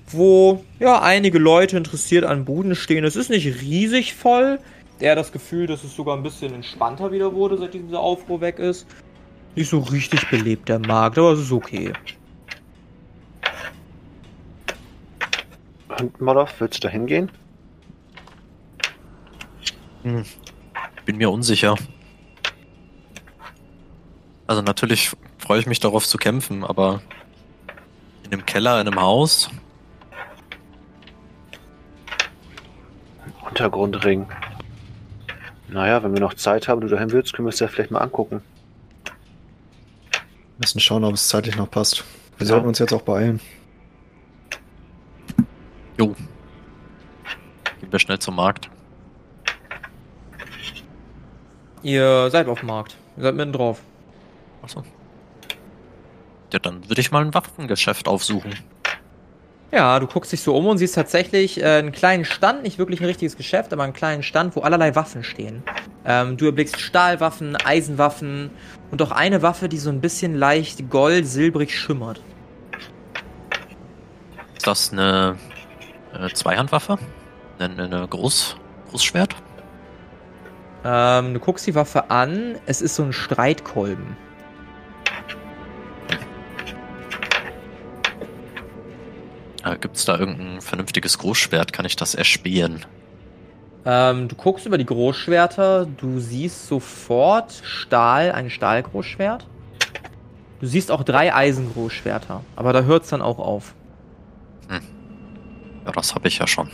[0.08, 3.04] wo ja einige Leute interessiert an Buden stehen.
[3.04, 4.58] Es ist nicht riesig voll.
[5.00, 8.58] Eher das Gefühl, dass es sogar ein bisschen entspannter wieder wurde, seitdem dieser Aufruhr weg
[8.58, 8.86] ist.
[9.56, 11.92] Nicht so richtig belebt der Markt, aber es ist okay.
[15.98, 17.30] Und Molov, willst du da hingehen?
[20.02, 20.24] Hm.
[21.04, 21.76] Bin mir unsicher.
[24.46, 27.02] Also natürlich freue ich mich darauf zu kämpfen, aber
[28.24, 29.50] in einem Keller, in einem Haus,
[33.48, 34.26] Untergrundring.
[35.68, 38.00] Naja, wenn wir noch Zeit haben, du dahin willst, können wir es ja vielleicht mal
[38.00, 38.42] angucken.
[39.04, 40.22] Wir
[40.60, 42.04] müssen schauen, ob es zeitlich noch passt.
[42.38, 42.54] Wir Ja.
[42.54, 43.40] sollten uns jetzt auch beeilen.
[45.98, 46.08] jo.
[47.80, 48.68] Gehen wir schnell zum Markt.
[51.84, 52.96] Ihr seid auf dem Markt.
[53.16, 53.80] Ihr seid mitten drauf.
[54.62, 54.82] Achso.
[56.52, 58.54] Ja, dann würde ich mal ein Waffengeschäft aufsuchen.
[59.70, 63.00] Ja, du guckst dich so um und siehst tatsächlich äh, einen kleinen Stand, nicht wirklich
[63.00, 65.62] ein richtiges Geschäft, aber einen kleinen Stand, wo allerlei Waffen stehen.
[66.06, 68.50] Ähm, du erblickst Stahlwaffen, Eisenwaffen
[68.90, 72.22] und auch eine Waffe, die so ein bisschen leicht gold-silbrig schimmert.
[74.56, 75.36] Ist das eine,
[76.14, 76.98] äh, Zweihandwaffe?
[77.58, 78.56] Eine, eine Groß,
[78.90, 79.34] Großschwert?
[80.84, 84.16] Ähm, du guckst die Waffe an, es ist so ein Streitkolben.
[89.64, 91.72] Äh, Gibt es da irgendein vernünftiges Großschwert?
[91.72, 92.84] Kann ich das erspähen?
[93.86, 99.46] Ähm, du guckst über die Großschwerter, du siehst sofort Stahl, ein Stahlgroßschwert.
[100.60, 103.74] Du siehst auch drei Eisengroßschwerter, aber da hört's dann auch auf.
[105.84, 106.70] Ja, das habe ich ja schon.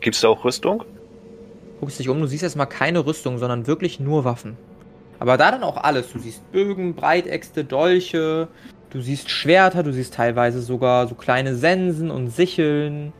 [0.00, 0.84] Gibt's da auch Rüstung?
[1.82, 4.56] Guckst dich um, du siehst erstmal keine Rüstung, sondern wirklich nur Waffen.
[5.18, 6.12] Aber da dann auch alles.
[6.12, 8.46] Du siehst Bögen, Breitäxte, Dolche,
[8.90, 13.12] du siehst Schwerter, du siehst teilweise sogar so kleine Sensen und Sicheln,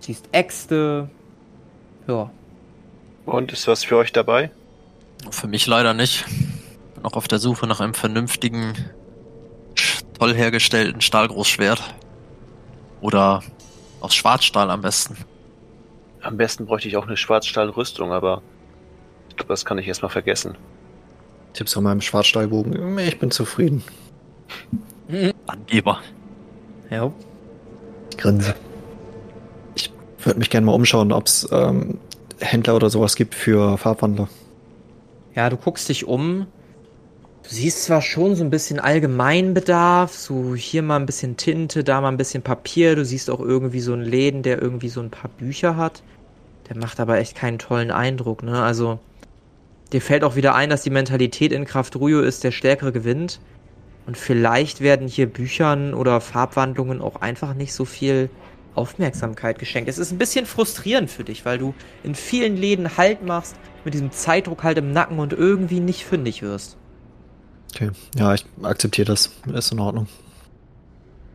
[0.00, 1.08] du siehst Äxte.
[2.06, 2.30] Ja.
[3.24, 4.50] Und ist was für euch dabei?
[5.30, 6.26] Für mich leider nicht.
[6.96, 8.74] Bin auch auf der Suche nach einem vernünftigen,
[10.18, 11.82] toll hergestellten Stahlgroßschwert.
[13.00, 13.42] Oder
[14.00, 15.16] aus Schwarzstahl am besten.
[16.24, 18.42] Am besten bräuchte ich auch eine Schwarzstahlrüstung, aber
[19.28, 20.56] ich glaube, das kann ich erstmal vergessen.
[21.52, 22.98] Tipps an meinem Schwarzstahlbogen.
[22.98, 23.84] Ich bin zufrieden.
[25.46, 26.00] Angeber.
[26.88, 27.12] Ja.
[28.10, 28.54] Ich grinse.
[29.74, 31.98] Ich würde mich gerne mal umschauen, ob es ähm,
[32.40, 34.28] Händler oder sowas gibt für Farbwandler.
[35.34, 36.46] Ja, du guckst dich um.
[37.42, 42.00] Du siehst zwar schon so ein bisschen Allgemeinbedarf, so hier mal ein bisschen Tinte, da
[42.00, 42.96] mal ein bisschen Papier.
[42.96, 46.02] Du siehst auch irgendwie so einen Läden, der irgendwie so ein paar Bücher hat.
[46.68, 48.62] Der macht aber echt keinen tollen Eindruck, ne?
[48.62, 48.98] Also,
[49.92, 53.40] dir fällt auch wieder ein, dass die Mentalität in Kraft Ruyo ist, der Stärkere gewinnt.
[54.06, 58.28] Und vielleicht werden hier Büchern oder Farbwandlungen auch einfach nicht so viel
[58.74, 59.88] Aufmerksamkeit geschenkt.
[59.88, 63.94] Es ist ein bisschen frustrierend für dich, weil du in vielen Läden Halt machst, mit
[63.94, 66.76] diesem Zeitdruck halt im Nacken und irgendwie nicht fündig wirst.
[67.74, 67.90] Okay.
[68.16, 69.32] Ja, ich akzeptiere das.
[69.52, 70.06] Ist in Ordnung.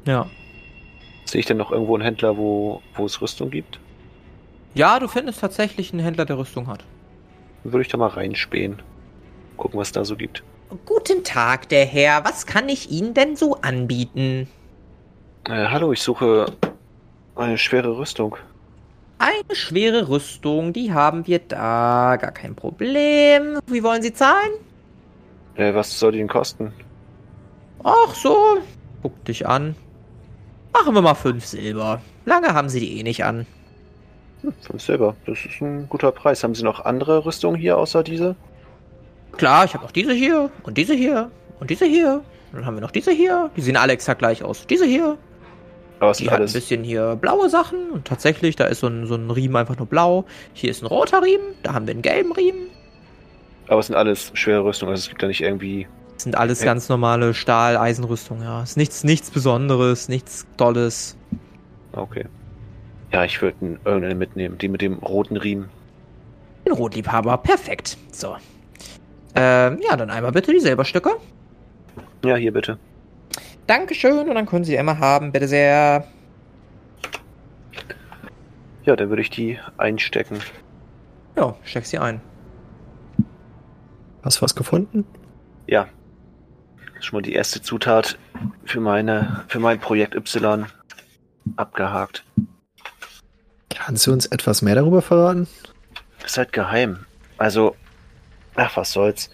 [0.05, 0.27] Ja.
[1.25, 3.79] Sehe ich denn noch irgendwo einen Händler, wo, wo es Rüstung gibt?
[4.73, 6.84] Ja, du findest tatsächlich einen Händler, der Rüstung hat.
[7.63, 8.82] Dann würde ich da mal reinspähen.
[9.58, 10.43] Gucken, was da so gibt.
[10.86, 12.23] Guten Tag, der Herr.
[12.23, 14.47] Was kann ich Ihnen denn so anbieten?
[15.45, 16.45] Äh, hallo, ich suche
[17.36, 18.38] eine schwere Rüstung.
[19.17, 22.17] Eine schwere Rüstung, die haben wir da.
[22.17, 23.60] Gar kein Problem.
[23.67, 24.51] Wie wollen Sie zahlen?
[25.55, 26.71] Äh, was soll die denn kosten?
[27.84, 28.60] Ach so.
[29.01, 29.75] Guck dich an.
[30.71, 32.01] Machen wir mal fünf Silber.
[32.25, 33.45] Lange haben Sie die eh nicht an.
[34.41, 35.15] Hm, fünf Silber.
[35.25, 36.43] Das ist ein guter Preis.
[36.43, 38.36] Haben Sie noch andere Rüstungen hier außer diese?
[39.34, 42.23] Klar, ich habe noch diese hier und diese hier und diese hier.
[42.52, 43.49] Dann haben wir noch diese hier.
[43.56, 44.65] Die sehen alle exakt gleich aus.
[44.67, 45.17] Diese hier.
[45.99, 46.54] Aber es Die sind hat ein alles.
[46.54, 49.86] bisschen hier blaue Sachen und tatsächlich, da ist so ein, so ein Riemen einfach nur
[49.88, 50.23] blau.
[50.54, 52.67] Hier ist ein roter Riemen, da haben wir einen gelben Riemen.
[53.67, 54.91] Aber es sind alles schwere Rüstungen.
[54.93, 55.88] Also es gibt da nicht irgendwie.
[56.15, 56.65] Das sind alles Ja.
[56.65, 58.63] ganz normale Stahl-Eisenrüstungen, ja.
[58.63, 61.17] Ist nichts, nichts Besonderes, nichts Tolles.
[61.91, 62.25] Okay.
[63.11, 64.57] Ja, ich würde irgendeine mitnehmen.
[64.57, 65.69] Die mit dem roten Riemen.
[66.65, 67.97] Ein Rotliebhaber, perfekt.
[68.11, 68.35] So.
[69.35, 71.11] Ähm, ja, dann einmal bitte die Silberstücke.
[72.23, 72.77] Ja, hier bitte.
[73.67, 76.05] Dankeschön und dann können Sie einmal haben, bitte sehr.
[78.83, 80.39] Ja, dann würde ich die einstecken.
[81.35, 82.21] Ja, steck sie ein.
[84.23, 85.05] Hast du was gefunden?
[85.67, 85.87] Ja.
[86.77, 88.17] Das ist schon mal die erste Zutat
[88.65, 90.65] für meine, für mein Projekt Y
[91.55, 92.25] abgehakt.
[93.79, 95.47] Kannst du uns etwas mehr darüber verraten?
[96.25, 97.05] Ist halt geheim.
[97.37, 97.75] Also,
[98.55, 99.29] ach, was soll's.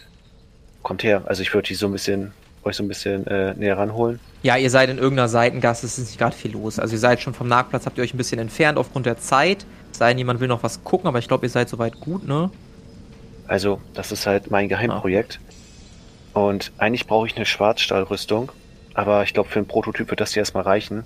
[0.84, 1.24] Kommt her.
[1.26, 2.32] Also ich würde die so ein bisschen,
[2.64, 4.20] euch so ein bisschen äh, näher ranholen.
[4.44, 6.78] Ja, ihr seid in irgendeiner Seitengasse, es ist nicht gerade viel los.
[6.78, 9.66] Also ihr seid schon vom Marktplatz, habt ihr euch ein bisschen entfernt aufgrund der Zeit.
[9.92, 12.28] Es sei denn, jemand will noch was gucken, aber ich glaube, ihr seid soweit gut,
[12.28, 12.52] ne?
[13.48, 15.40] Also, das ist halt mein Geheimprojekt.
[16.34, 18.52] Und eigentlich brauche ich eine Schwarzstahlrüstung.
[18.94, 21.04] Aber ich glaube, für einen Prototyp wird das hier erstmal reichen.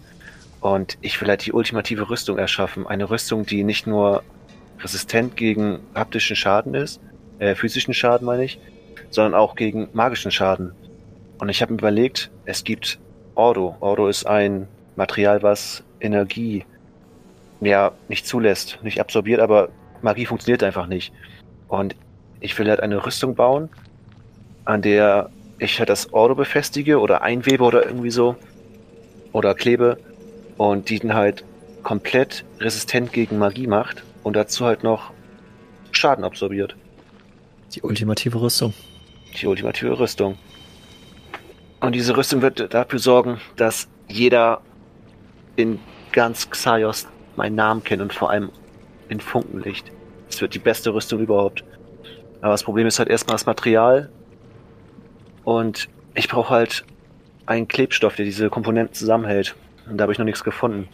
[0.61, 2.85] Und ich will halt die ultimative Rüstung erschaffen.
[2.85, 4.23] Eine Rüstung, die nicht nur
[4.79, 6.99] resistent gegen haptischen Schaden ist,
[7.39, 8.59] äh, physischen Schaden meine ich,
[9.09, 10.73] sondern auch gegen magischen Schaden.
[11.39, 12.99] Und ich habe mir überlegt, es gibt
[13.35, 13.75] Ordo.
[13.79, 16.65] Ordo ist ein Material, was Energie
[17.61, 19.69] ja nicht zulässt, nicht absorbiert, aber
[20.01, 21.13] Magie funktioniert einfach nicht.
[21.67, 21.95] Und
[22.39, 23.69] ich will halt eine Rüstung bauen,
[24.65, 28.35] an der ich halt das Ordo befestige oder einwebe oder irgendwie so
[29.31, 29.97] oder klebe
[30.59, 31.45] und die dann halt
[31.83, 35.11] komplett resistent gegen Magie macht und dazu halt noch
[35.91, 36.75] Schaden absorbiert.
[37.73, 38.73] Die ultimative Rüstung.
[39.39, 40.37] Die ultimative Rüstung.
[41.79, 44.59] Und diese Rüstung wird dafür sorgen, dass jeder
[45.55, 45.79] in
[46.11, 48.51] ganz Xaios meinen Namen kennt und vor allem
[49.07, 49.89] in Funkenlicht.
[50.27, 51.63] Es wird die beste Rüstung überhaupt.
[52.41, 54.09] Aber das Problem ist halt erstmal das Material.
[55.45, 56.83] Und ich brauche halt
[57.45, 59.55] einen Klebstoff, der diese Komponenten zusammenhält.
[59.89, 60.87] Und da habe ich noch nichts gefunden.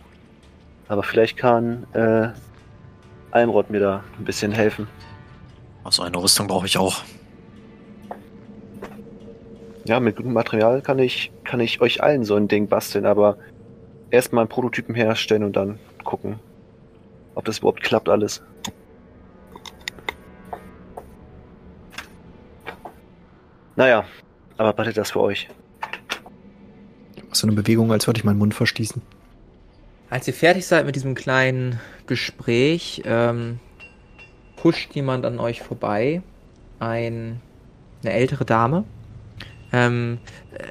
[0.88, 2.30] Aber vielleicht kann äh,
[3.32, 4.88] Almrod mir da ein bisschen helfen.
[5.84, 7.02] Also eine Rüstung brauche ich auch.
[9.86, 13.38] Ja, mit gutem Material kann ich, kann ich euch allen so ein Ding basteln, aber
[14.10, 16.40] erstmal einen Prototypen herstellen und dann gucken,
[17.36, 18.42] ob das überhaupt klappt alles.
[23.76, 24.06] Naja,
[24.58, 25.50] aber behaltet das für euch.
[27.36, 29.02] So eine Bewegung, als würde ich meinen Mund verschließen.
[30.10, 33.60] Als ihr fertig seid mit diesem kleinen Gespräch, ähm,
[34.64, 36.22] huscht jemand an euch vorbei.
[36.80, 37.42] Ein,
[38.04, 38.86] eine ältere Dame.
[39.74, 40.20] Ähm,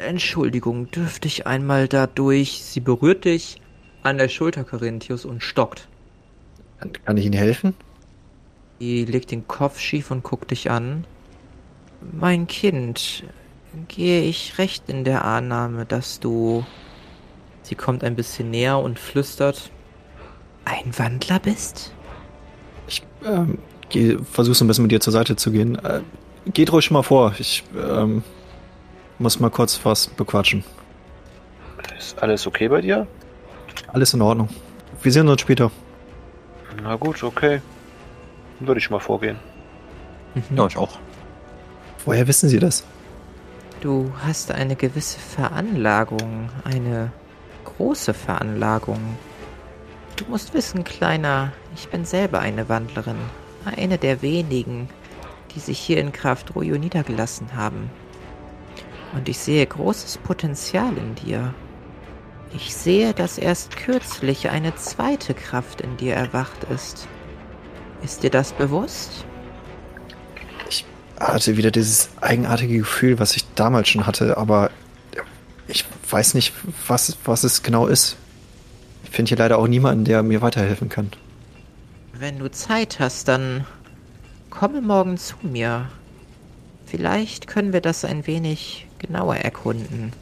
[0.09, 2.63] Entschuldigung, dürfte ich einmal da durch?
[2.65, 3.61] Sie berührt dich
[4.03, 5.89] an der Schulter, Carinthius, und stockt.
[7.05, 7.75] Kann ich Ihnen helfen?
[8.79, 11.07] Sie legt den Kopf schief und guckt dich an.
[12.13, 13.25] Mein Kind,
[13.89, 16.65] gehe ich recht in der Annahme, dass du.
[17.63, 19.71] Sie kommt ein bisschen näher und flüstert.
[20.65, 21.93] Ein Wandler bist?
[22.87, 23.59] Ich ähm,
[24.31, 25.77] versuche so ein bisschen mit dir zur Seite zu gehen.
[25.83, 26.01] Äh,
[26.53, 27.35] geht ruhig mal vor.
[27.39, 28.23] Ich ähm,
[29.19, 30.65] muss mal kurz was bequatschen.
[31.99, 33.07] Ist alles okay bei dir?
[33.89, 34.49] Alles in Ordnung.
[35.03, 35.71] Wir sehen uns später.
[36.83, 37.61] Na gut, okay.
[38.59, 39.37] Dann würde ich mal vorgehen.
[40.35, 40.57] Mhm.
[40.57, 40.99] Ja, ich auch.
[42.05, 42.85] Woher wissen Sie das?
[43.85, 47.13] Du hast eine gewisse Veranlagung, eine
[47.67, 48.99] große Veranlagung.
[50.17, 53.19] Du musst wissen, Kleiner, ich bin selber eine Wandlerin,
[53.67, 54.89] eine der wenigen,
[55.55, 57.91] die sich hier in Kraft Royo niedergelassen haben.
[59.15, 61.53] Und ich sehe großes Potenzial in dir.
[62.55, 67.07] Ich sehe, dass erst kürzlich eine zweite Kraft in dir erwacht ist.
[68.03, 69.27] Ist dir das bewusst?
[71.19, 74.71] Hatte wieder dieses eigenartige Gefühl, was ich damals schon hatte, aber
[75.69, 76.53] ich weiß nicht,
[76.87, 78.17] was, was es genau ist.
[79.05, 81.11] Ich finde hier leider auch niemanden, der mir weiterhelfen kann.
[82.13, 83.65] Wenn du Zeit hast, dann
[84.51, 85.89] komme morgen zu mir.
[86.87, 90.13] Vielleicht können wir das ein wenig genauer erkunden.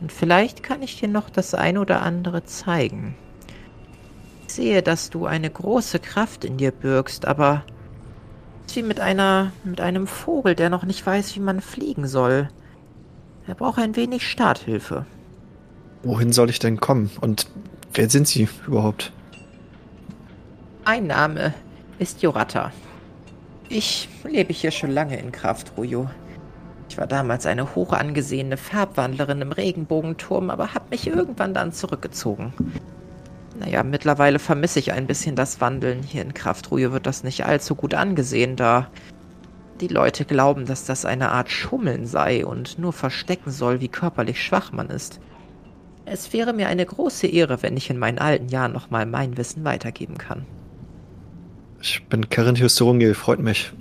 [0.00, 3.14] Und vielleicht kann ich dir noch das ein oder andere zeigen.
[4.46, 7.64] Ich sehe, dass du eine große Kraft in dir bürgst, aber
[8.70, 12.48] ist wie mit einer mit einem Vogel, der noch nicht weiß, wie man fliegen soll.
[13.48, 15.06] Er braucht ein wenig Starthilfe.
[16.04, 17.10] Wohin soll ich denn kommen?
[17.20, 17.48] Und
[17.92, 19.12] wer sind Sie überhaupt?
[20.84, 21.52] Mein Name
[21.98, 22.70] ist Jorata.
[23.68, 26.08] Ich lebe hier schon lange in Kraft, Rujo.
[26.88, 32.52] Ich war damals eine hoch angesehene Farbwandlerin im Regenbogenturm, aber habe mich irgendwann dann zurückgezogen.
[33.60, 36.02] Naja, mittlerweile vermisse ich ein bisschen das Wandeln.
[36.02, 38.88] Hier in Kraftruhe wird das nicht allzu gut angesehen, da
[39.82, 44.42] die Leute glauben, dass das eine Art Schummeln sei und nur verstecken soll, wie körperlich
[44.42, 45.20] schwach man ist.
[46.06, 49.62] Es wäre mir eine große Ehre, wenn ich in meinen alten Jahren nochmal mein Wissen
[49.62, 50.46] weitergeben kann.
[51.82, 53.72] Ich bin Carinthius Sorungil, freut mich.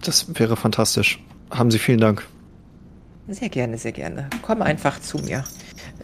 [0.00, 1.20] Das wäre fantastisch.
[1.50, 2.24] Haben Sie vielen Dank.
[3.26, 4.30] Sehr gerne, sehr gerne.
[4.42, 5.44] Komm einfach zu mir.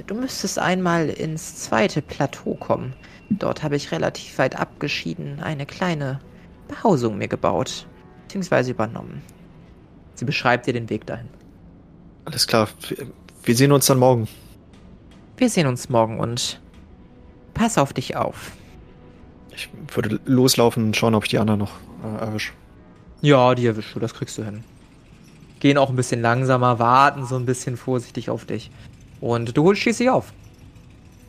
[0.06, 2.94] Du müsstest einmal ins zweite Plateau kommen.
[3.30, 6.20] Dort habe ich relativ weit abgeschieden eine kleine
[6.68, 7.86] Behausung mir gebaut,
[8.22, 9.22] beziehungsweise übernommen.
[10.14, 11.28] Sie beschreibt dir den Weg dahin.
[12.24, 12.68] Alles klar.
[13.42, 14.28] Wir, sehen uns dann morgen.
[15.36, 16.60] Wir sehen uns morgen und
[17.54, 18.52] pass auf dich auf.
[19.54, 21.72] Ich würde loslaufen und schauen, ob ich die anderen noch
[22.04, 22.52] äh, erwische.
[23.20, 24.62] Ja, die erwischst du, das kriegst du hin.
[25.60, 28.70] Gehen auch ein bisschen langsamer, warten so ein bisschen vorsichtig auf dich.
[29.20, 30.32] Und du holst schließlich auf.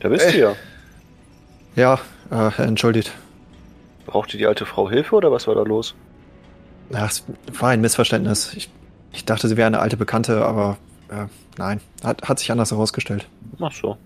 [0.00, 0.32] Da bist Äh.
[0.32, 0.56] du ja.
[1.76, 3.12] Ja, äh, entschuldigt.
[4.06, 5.94] Brauchte die alte Frau Hilfe oder was war da los?
[6.90, 7.24] Ja, es
[7.58, 8.54] war ein Missverständnis.
[8.54, 8.68] Ich,
[9.12, 10.78] ich dachte, sie wäre eine alte Bekannte, aber
[11.10, 11.26] äh,
[11.58, 13.28] nein, hat, hat sich anders herausgestellt.
[13.60, 13.96] Ach so.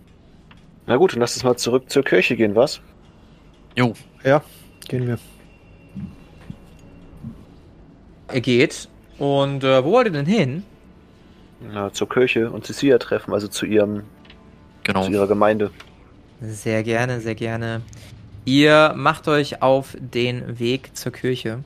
[0.86, 2.80] Na gut, dann lass uns mal zurück zur Kirche gehen, was?
[3.76, 4.42] Jo, Ja,
[4.88, 5.18] gehen wir.
[8.32, 8.88] Ihr geht.
[9.18, 10.64] Und äh, wo wollt ihr denn hin?
[11.72, 14.02] Na, zur Kirche und Cecilia treffen, also zu ihrem,
[14.82, 15.04] genau.
[15.04, 15.70] zu ihrer Gemeinde.
[16.40, 17.80] Sehr gerne, sehr gerne.
[18.44, 21.64] Ihr macht euch auf den Weg zur Kirche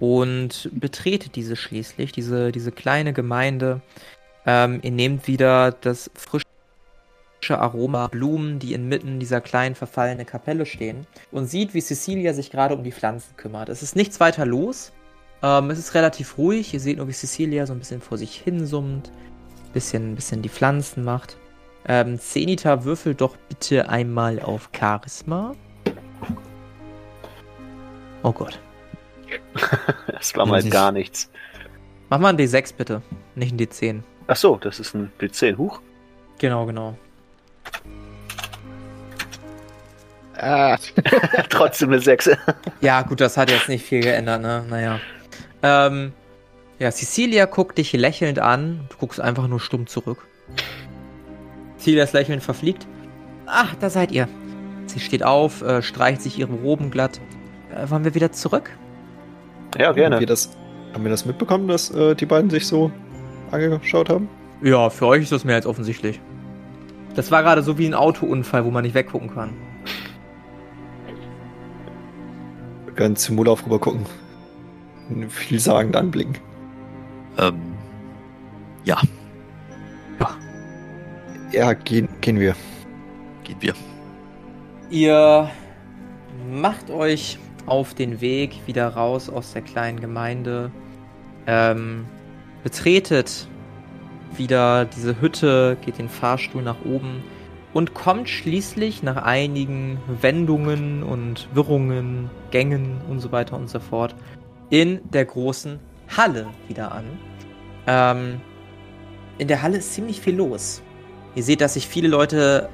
[0.00, 3.80] und betretet diese schließlich, diese, diese kleine Gemeinde.
[4.46, 6.46] Ähm, ihr nehmt wieder das frische
[7.50, 12.74] Aroma Blumen, die inmitten dieser kleinen verfallenen Kapelle stehen und sieht, wie Cecilia sich gerade
[12.74, 13.68] um die Pflanzen kümmert.
[13.68, 14.92] Es ist nichts weiter los.
[15.46, 16.74] Ähm, es ist relativ ruhig.
[16.74, 19.12] Ihr seht nur, wie Cecilia so ein bisschen vor sich hin summt,
[19.72, 21.36] bisschen, bisschen die Pflanzen macht.
[21.86, 25.54] Ähm, Zenita, würfel doch bitte einmal auf Charisma.
[28.22, 28.58] Oh Gott.
[30.12, 31.30] Das war mal gar nichts.
[32.08, 33.02] Mach mal ein D6 bitte,
[33.34, 34.00] nicht ein D10.
[34.26, 35.56] Ach so, das ist ein D10.
[35.56, 35.80] Huch.
[36.38, 36.96] Genau, genau.
[40.38, 40.76] Ah.
[41.50, 42.30] Trotzdem eine 6.
[42.80, 44.64] Ja, gut, das hat jetzt nicht viel geändert, ne?
[44.68, 45.00] Naja.
[45.66, 46.12] Ähm,
[46.78, 48.86] ja, Cecilia guckt dich lächelnd an.
[48.90, 50.26] Du guckst einfach nur stumm zurück.
[51.78, 52.86] Cecilias Lächeln verfliegt.
[53.46, 54.28] Ach, da seid ihr.
[54.86, 57.20] Sie steht auf, äh, streicht sich ihre Roben glatt.
[57.74, 58.70] Äh, wollen wir wieder zurück?
[59.76, 60.26] Ja, Haben wir gerne.
[60.26, 60.56] das,
[60.94, 62.90] haben wir das mitbekommen, dass äh, die beiden sich so
[63.50, 64.28] angeschaut haben?
[64.62, 66.20] Ja, für euch ist das mehr als offensichtlich.
[67.14, 69.54] Das war gerade so wie ein Autounfall, wo man nicht weggucken kann.
[72.84, 74.06] Wir können zum Mulauf rüber gucken.
[75.10, 76.36] Einen vielsagend anblicken.
[77.38, 77.60] Ähm,
[78.84, 79.00] ja,
[81.52, 82.54] Ja, gehen, gehen wir.
[83.44, 83.74] gehen wir.
[84.90, 85.50] Ihr
[86.50, 90.70] macht euch auf den Weg wieder raus aus der kleinen Gemeinde,
[91.46, 92.04] ähm,
[92.62, 93.48] betretet
[94.36, 97.22] wieder diese Hütte, geht den Fahrstuhl nach oben
[97.72, 104.14] und kommt schließlich nach einigen Wendungen und Wirrungen, Gängen und so weiter und so fort
[104.70, 105.78] in der großen
[106.16, 107.04] Halle wieder an.
[107.86, 108.40] Ähm,
[109.38, 110.82] in der Halle ist ziemlich viel los.
[111.34, 112.68] Ihr seht, dass sich viele Leute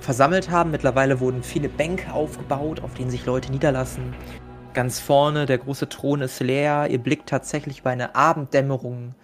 [0.00, 0.70] versammelt haben.
[0.70, 4.14] Mittlerweile wurden viele Bänke aufgebaut, auf denen sich Leute niederlassen.
[4.74, 6.88] Ganz vorne, der große Thron ist leer.
[6.90, 9.14] Ihr blickt tatsächlich bei einer Abenddämmerung.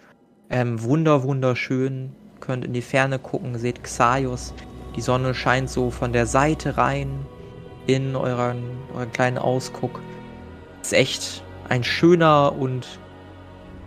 [0.51, 2.13] Ähm, wunder, wunderschön.
[2.41, 4.55] Könnt in die Ferne gucken, seht Xaios.
[4.95, 7.27] Die Sonne scheint so von der Seite rein
[7.87, 8.63] in euren,
[8.95, 10.01] euren kleinen Ausguck.
[10.83, 12.99] Ist echt ein schöner und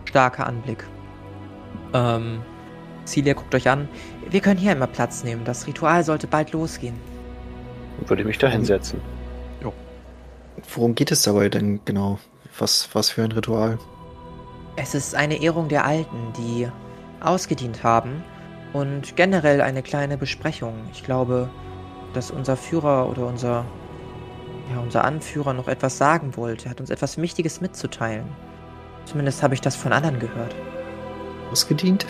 [0.06, 0.86] starker Anblick.
[1.94, 2.42] Ähm,
[3.06, 3.88] Celia guckt euch an.
[4.30, 5.44] Wir können hier einmal Platz nehmen.
[5.46, 6.96] Das Ritual sollte bald losgehen.
[8.06, 9.02] Würde ich mich da hinsetzen.
[10.74, 12.20] Worum geht es dabei denn genau?
[12.58, 13.78] Was, was für ein Ritual?
[14.76, 16.68] Es ist eine Ehrung der Alten, die
[17.22, 18.24] ausgedient haben
[18.74, 20.74] und generell eine kleine Besprechung.
[20.94, 21.50] Ich glaube,
[22.14, 23.66] dass unser Führer oder unser
[24.72, 26.66] ja, unser Anführer noch etwas sagen wollte.
[26.66, 28.28] Er hat uns etwas Wichtiges mitzuteilen.
[29.06, 30.56] Zumindest habe ich das von anderen gehört.
[31.52, 32.06] Ausgedient?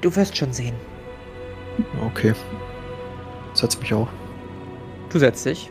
[0.00, 0.74] Du wirst schon sehen.
[2.04, 2.34] Okay.
[3.52, 4.08] Setz mich auch.
[5.10, 5.70] Du setzt dich.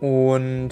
[0.00, 0.70] Und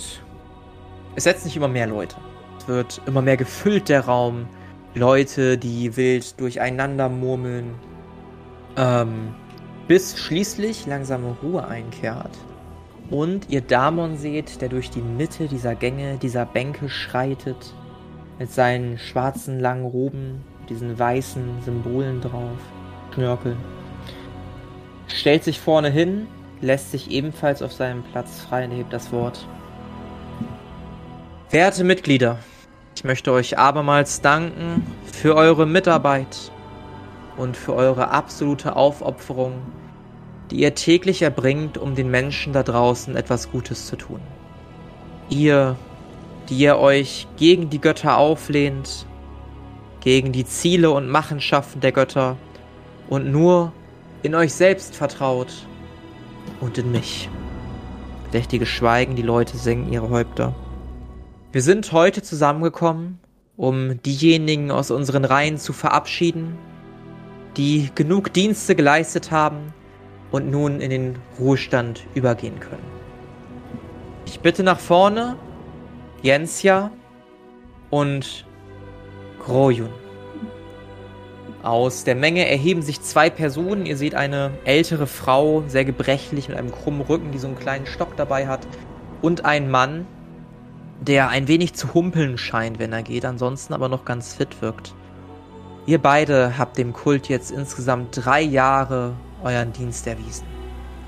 [1.15, 2.17] es setzen sich immer mehr Leute.
[2.59, 4.49] Es wird immer mehr gefüllt, der Raum.
[4.95, 7.75] Leute, die wild durcheinander murmeln.
[8.77, 9.35] Ähm,
[9.87, 12.37] bis schließlich langsame Ruhe einkehrt.
[13.11, 17.75] Und ihr Damon seht, der durch die Mitte dieser Gänge, dieser Bänke schreitet.
[18.39, 22.59] Mit seinen schwarzen langen Roben, diesen weißen Symbolen drauf.
[23.15, 23.57] Schnörkeln.
[25.09, 26.29] Stellt sich vorne hin,
[26.61, 29.47] lässt sich ebenfalls auf seinem Platz frei und hebt das Wort.
[31.51, 32.39] Werte Mitglieder,
[32.95, 36.53] ich möchte euch abermals danken für eure Mitarbeit
[37.37, 39.55] und für eure absolute Aufopferung,
[40.51, 44.21] die ihr täglich erbringt, um den Menschen da draußen etwas Gutes zu tun.
[45.29, 45.77] Ihr,
[46.49, 49.07] die ihr euch gegen die Götter auflehnt,
[50.01, 52.37] gegen die Ziele und Machenschaften der Götter
[53.09, 53.73] und nur
[54.23, 55.53] in euch selbst vertraut
[56.61, 57.29] und in mich.
[58.25, 60.55] Bedächtiges Schweigen, die Leute senken ihre Häupter.
[61.53, 63.19] Wir sind heute zusammengekommen,
[63.57, 66.57] um diejenigen aus unseren Reihen zu verabschieden,
[67.57, 69.73] die genug Dienste geleistet haben
[70.31, 72.85] und nun in den Ruhestand übergehen können.
[74.27, 75.37] Ich bitte nach vorne
[76.23, 76.91] Jensja
[77.91, 78.45] und
[79.45, 79.91] Grojun.
[81.63, 83.85] Aus der Menge erheben sich zwei Personen.
[83.85, 87.87] Ihr seht eine ältere Frau, sehr gebrechlich, mit einem krummen Rücken, die so einen kleinen
[87.87, 88.67] Stock dabei hat.
[89.23, 90.07] Und einen Mann,
[91.01, 94.95] der ein wenig zu humpeln scheint, wenn er geht, ansonsten aber noch ganz fit wirkt.
[95.87, 100.47] Ihr beide habt dem Kult jetzt insgesamt drei Jahre euren Dienst erwiesen.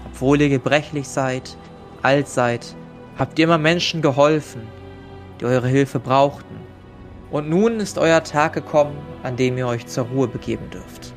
[0.06, 1.56] obwohl ihr gebrechlich seid,
[2.02, 2.74] alt seid,
[3.18, 4.62] habt ihr immer Menschen geholfen,
[5.40, 6.56] die eure Hilfe brauchten.
[7.30, 11.14] Und nun ist euer Tag gekommen, an dem ihr euch zur Ruhe begeben dürft.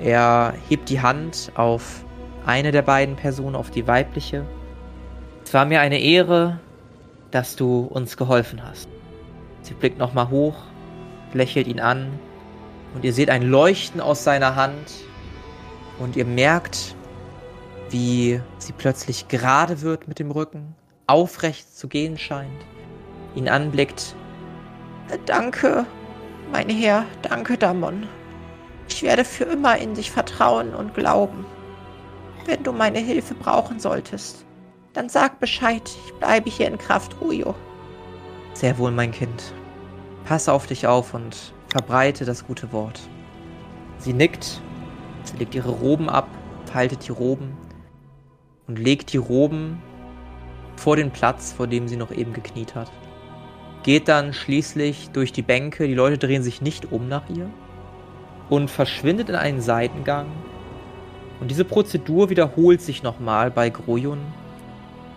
[0.00, 2.04] Er hebt die Hand auf
[2.46, 4.46] eine der beiden Personen, auf die weibliche.
[5.44, 6.58] Es war mir eine Ehre,
[7.30, 8.88] dass du uns geholfen hast.
[9.62, 10.56] Sie blickt nochmal hoch,
[11.34, 12.08] lächelt ihn an
[12.94, 14.90] und ihr seht ein Leuchten aus seiner Hand
[16.00, 16.96] und ihr merkt,
[17.90, 20.74] wie sie plötzlich gerade wird mit dem Rücken,
[21.06, 22.64] aufrecht zu gehen scheint,
[23.34, 24.16] ihn anblickt.
[25.26, 25.86] Danke,
[26.52, 28.08] mein Herr, danke, Damon.
[28.88, 31.46] Ich werde für immer in dich vertrauen und glauben.
[32.46, 34.44] Wenn du meine Hilfe brauchen solltest,
[34.92, 37.54] dann sag Bescheid, ich bleibe hier in Kraft Ruyo.
[38.54, 39.54] Sehr wohl, mein Kind.
[40.24, 43.00] Pass auf dich auf und verbreite das gute Wort.
[43.98, 44.60] Sie nickt,
[45.38, 46.28] legt ihre Roben ab,
[46.66, 47.56] faltet die Roben
[48.66, 49.82] und legt die Roben
[50.76, 52.90] vor den Platz, vor dem sie noch eben gekniet hat.
[53.82, 57.50] Geht dann schließlich durch die Bänke, die Leute drehen sich nicht um nach ihr
[58.48, 60.26] und verschwindet in einen Seitengang.
[61.40, 64.20] Und diese Prozedur wiederholt sich nochmal bei Grojun.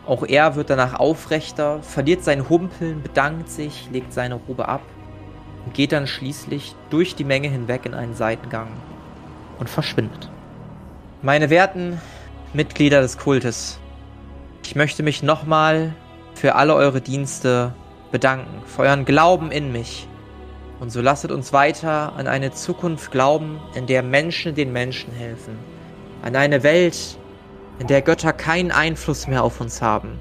[0.05, 4.81] Auch er wird danach aufrechter, verliert sein Humpeln, bedankt sich, legt seine Robe ab
[5.65, 8.67] und geht dann schließlich durch die Menge hinweg in einen Seitengang
[9.63, 10.29] und verschwindet.
[11.21, 12.01] Meine werten
[12.51, 13.79] Mitglieder des Kultes,
[14.61, 15.93] ich möchte mich nochmal
[16.33, 17.73] für alle eure Dienste
[18.11, 20.09] bedanken, für euren Glauben in mich.
[20.81, 25.57] Und so lasset uns weiter an eine Zukunft glauben, in der Menschen den Menschen helfen.
[26.23, 27.17] An eine Welt,
[27.79, 30.19] in der Götter keinen Einfluss mehr auf uns haben,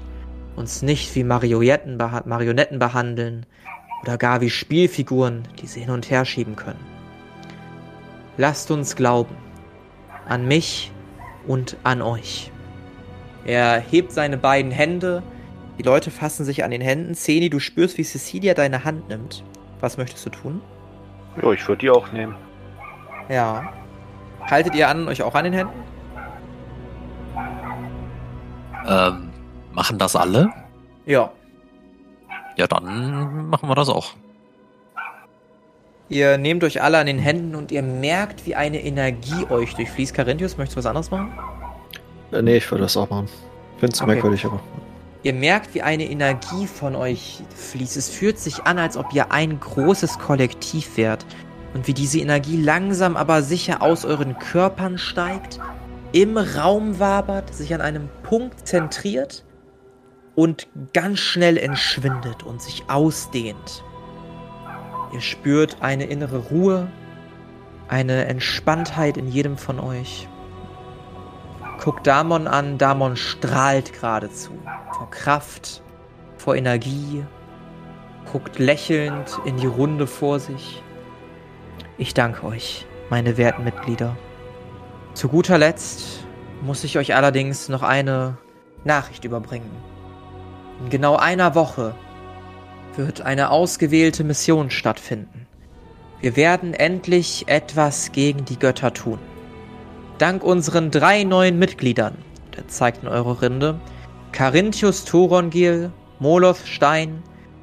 [0.55, 3.45] uns nicht wie Marionetten, Marionetten behandeln
[4.03, 6.92] oder gar wie Spielfiguren, die sie hin und her schieben können.
[8.37, 9.35] Lasst uns glauben
[10.27, 10.91] an mich
[11.47, 12.51] und an euch.
[13.45, 15.21] Er hebt seine beiden Hände.
[15.77, 17.13] Die Leute fassen sich an den Händen.
[17.15, 19.43] Ceni, du spürst, wie Cecilia deine Hand nimmt.
[19.81, 20.61] Was möchtest du tun?
[21.41, 22.35] Ja, ich würde die auch nehmen.
[23.29, 23.73] Ja.
[24.49, 25.83] Haltet ihr an euch auch an den Händen?
[28.87, 29.29] Ähm,
[29.73, 30.51] machen das alle?
[31.05, 31.31] Ja.
[32.55, 34.13] Ja, dann machen wir das auch.
[36.13, 40.13] Ihr nehmt euch alle an den Händen und ihr merkt, wie eine Energie euch durchfließt.
[40.13, 41.31] Carinthius, möchtest du was anderes machen?
[42.31, 43.27] Äh, nee, ich würde das auch machen.
[43.79, 44.11] Find's Okay.
[44.13, 44.59] merkwürdig, aber.
[45.23, 47.97] Ihr merkt, wie eine Energie von euch fließt.
[47.97, 51.25] Es fühlt sich an, als ob ihr ein großes Kollektiv wärt.
[51.73, 55.59] Und wie diese Energie langsam aber sicher aus euren Körpern steigt,
[56.11, 59.43] im Raum wabert, sich an einem Punkt zentriert
[60.35, 63.83] und ganz schnell entschwindet und sich ausdehnt.
[65.13, 66.87] Ihr spürt eine innere Ruhe,
[67.87, 70.27] eine Entspanntheit in jedem von euch.
[71.83, 74.53] Guckt Damon an, Damon strahlt geradezu.
[74.97, 75.83] Vor Kraft,
[76.37, 77.23] vor Energie.
[78.31, 80.81] Guckt lächelnd in die Runde vor sich.
[81.99, 84.17] Ich danke euch, meine werten Mitglieder.
[85.13, 86.25] Zu guter Letzt
[86.63, 88.37] muss ich euch allerdings noch eine
[88.83, 89.69] Nachricht überbringen.
[90.81, 91.93] In genau einer Woche
[92.97, 95.47] wird eine ausgewählte Mission stattfinden.
[96.21, 99.19] Wir werden endlich etwas gegen die Götter tun.
[100.17, 102.15] Dank unseren drei neuen Mitgliedern,
[102.55, 103.79] der zeigt in eure Rinde,
[104.31, 107.21] Carinthius Thorongil, Moloth Stein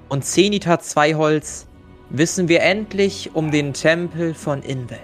[0.08, 1.66] und Zenita Zweiholz,
[2.10, 4.98] wissen wir endlich um den Tempel von Invel.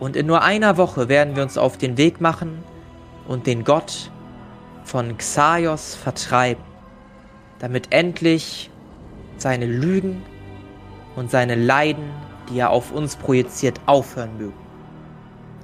[0.00, 2.64] Und in nur einer Woche werden wir uns auf den Weg machen
[3.26, 4.10] und den Gott
[4.84, 6.62] von Xaios vertreiben,
[7.58, 8.70] damit endlich
[9.40, 10.22] seine Lügen
[11.16, 12.10] und seine Leiden,
[12.48, 14.68] die er auf uns projiziert, aufhören mögen.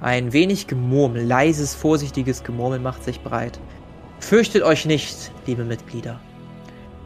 [0.01, 3.59] Ein wenig Gemurmel, leises, vorsichtiges Gemurmel macht sich breit.
[4.19, 6.21] Fürchtet euch nicht, liebe Mitglieder.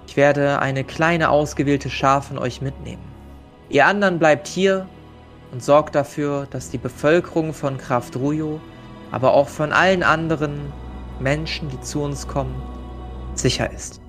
[0.06, 3.02] Ich werde eine kleine ausgewählte Schar von euch mitnehmen.
[3.68, 4.88] Ihr anderen bleibt hier
[5.52, 8.60] und sorgt dafür, dass die Bevölkerung von Kraft Ruyo,
[9.10, 10.72] aber auch von allen anderen
[11.20, 12.54] Menschen, die zu uns kommen,
[13.34, 14.00] sicher ist.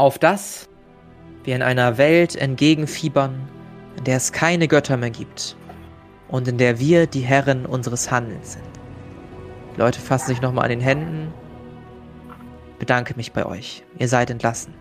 [0.00, 0.66] Auf das
[1.44, 3.38] wir in einer Welt entgegenfiebern,
[3.98, 5.58] in der es keine Götter mehr gibt
[6.28, 8.64] und in der wir die Herren unseres Handelns sind.
[9.74, 11.34] Die Leute fassen sich nochmal an den Händen.
[12.78, 13.84] Bedanke mich bei euch.
[13.98, 14.72] Ihr seid entlassen.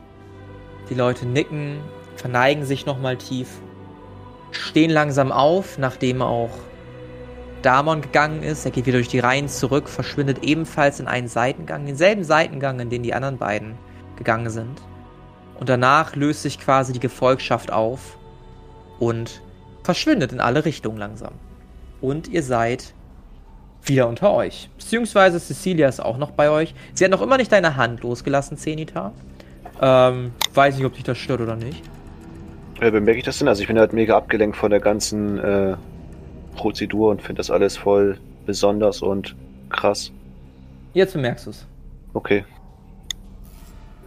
[0.89, 1.81] Die Leute nicken,
[2.15, 3.49] verneigen sich nochmal tief,
[4.51, 6.51] stehen langsam auf, nachdem auch
[7.61, 8.63] Damon gegangen ist.
[8.63, 12.89] Er geht wieder durch die Reihen zurück, verschwindet ebenfalls in einen Seitengang, denselben Seitengang, in
[12.89, 13.77] den die anderen beiden
[14.15, 14.81] gegangen sind.
[15.59, 18.17] Und danach löst sich quasi die Gefolgschaft auf
[18.97, 19.41] und
[19.83, 21.33] verschwindet in alle Richtungen langsam.
[21.99, 22.93] Und ihr seid
[23.83, 24.69] wieder unter euch.
[24.77, 26.73] Beziehungsweise Cecilia ist auch noch bei euch.
[26.93, 29.11] Sie hat noch immer nicht deine Hand losgelassen, Zenita.
[29.81, 31.83] Ähm, weiß nicht, ob dich das stört oder nicht.
[32.79, 33.47] Äh, bemerke ich das denn?
[33.47, 35.75] Also ich bin halt mega abgelenkt von der ganzen äh,
[36.55, 39.35] Prozedur und finde das alles voll besonders und
[39.69, 40.11] krass.
[40.93, 41.67] Jetzt bemerkst du es.
[42.13, 42.45] Okay.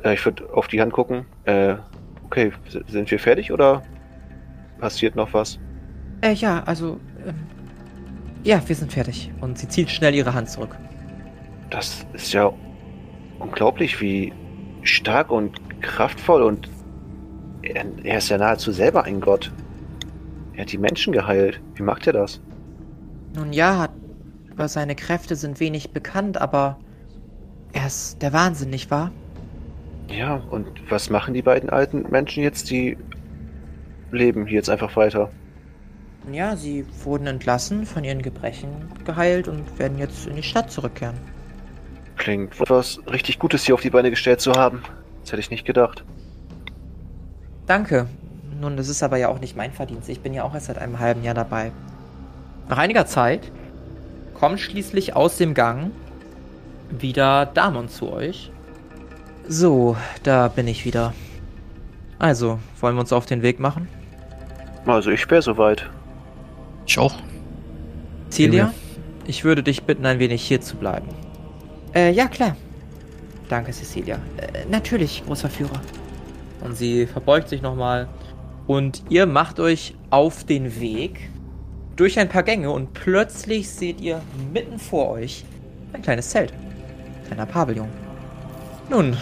[0.04, 1.26] Äh, ich würde auf die Hand gucken.
[1.44, 1.76] Äh,
[2.24, 2.52] okay,
[2.88, 3.82] sind wir fertig oder
[4.78, 5.58] passiert noch was?
[6.20, 7.34] Äh, ja, also, ähm,
[8.44, 9.30] ja, wir sind fertig.
[9.40, 10.76] Und sie zieht schnell ihre Hand zurück.
[11.70, 12.52] Das ist ja
[13.38, 14.32] unglaublich, wie
[14.82, 16.68] stark und kraftvoll und
[17.62, 19.52] er, er ist ja nahezu selber ein Gott.
[20.54, 21.60] Er hat die Menschen geheilt.
[21.74, 22.40] Wie macht er das?
[23.34, 23.88] Nun ja,
[24.50, 26.78] über seine Kräfte sind wenig bekannt, aber
[27.72, 29.10] er ist der Wahnsinn, nicht wahr?
[30.08, 32.70] Ja, und was machen die beiden alten Menschen jetzt?
[32.70, 32.96] Die
[34.10, 35.30] leben hier jetzt einfach weiter.
[36.30, 38.70] Ja, sie wurden entlassen, von ihren Gebrechen
[39.04, 41.16] geheilt und werden jetzt in die Stadt zurückkehren.
[42.16, 44.82] Klingt was richtig Gutes hier auf die Beine gestellt zu haben.
[45.22, 46.04] Das hätte ich nicht gedacht.
[47.66, 48.06] Danke.
[48.60, 50.08] Nun, das ist aber ja auch nicht mein Verdienst.
[50.08, 51.72] Ich bin ja auch erst seit einem halben Jahr dabei.
[52.68, 53.50] Nach einiger Zeit
[54.34, 55.90] kommt schließlich aus dem Gang
[56.90, 58.52] wieder Damon zu euch.
[59.54, 61.12] So, da bin ich wieder.
[62.18, 63.86] Also, wollen wir uns auf den Weg machen?
[64.86, 65.90] Also ich wäre soweit.
[66.86, 67.14] Ich auch.
[68.30, 68.72] Celia,
[69.26, 71.06] ich würde dich bitten, ein wenig hier zu bleiben.
[71.94, 72.56] Äh, ja, klar.
[73.50, 74.18] Danke, Cecilia.
[74.38, 75.82] Äh, natürlich, großer Führer.
[76.64, 78.08] Und sie verbeugt sich nochmal.
[78.66, 81.28] Und ihr macht euch auf den Weg
[81.96, 85.44] durch ein paar Gänge und plötzlich seht ihr mitten vor euch
[85.92, 86.54] ein kleines Zelt.
[86.54, 87.88] Ein kleiner Pavillon.
[88.88, 89.16] Nun,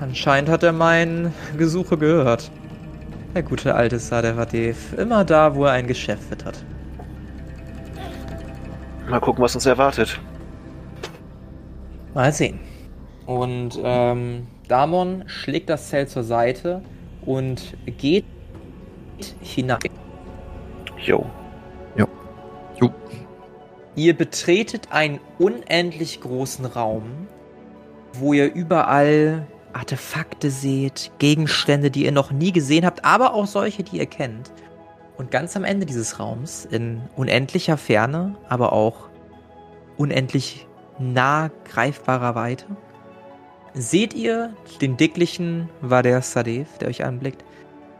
[0.00, 2.50] anscheinend hat er mein Gesuche gehört.
[3.34, 6.64] Der gute alte Sadevadev, immer da, wo er ein Geschäft wittert.
[9.08, 10.18] Mal gucken, was uns erwartet.
[12.14, 12.58] Mal sehen.
[13.26, 16.82] Und ähm, Damon schlägt das Zelt zur Seite
[17.24, 18.24] und geht
[19.40, 19.78] hinein.
[20.98, 21.26] Jo.
[21.96, 22.08] Jo.
[23.96, 27.28] Ihr betretet einen unendlich großen Raum,
[28.12, 29.46] wo ihr überall
[29.76, 34.50] Artefakte seht, Gegenstände, die ihr noch nie gesehen habt, aber auch solche, die ihr kennt.
[35.18, 39.08] Und ganz am Ende dieses Raums, in unendlicher Ferne, aber auch
[39.96, 40.66] unendlich
[40.98, 42.66] nah greifbarer Weite,
[43.74, 47.44] seht ihr den dicklichen Vader Sadev, der euch anblickt.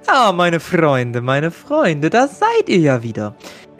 [0.07, 3.35] Ah, meine Freunde, meine Freunde, da seid ihr ja wieder.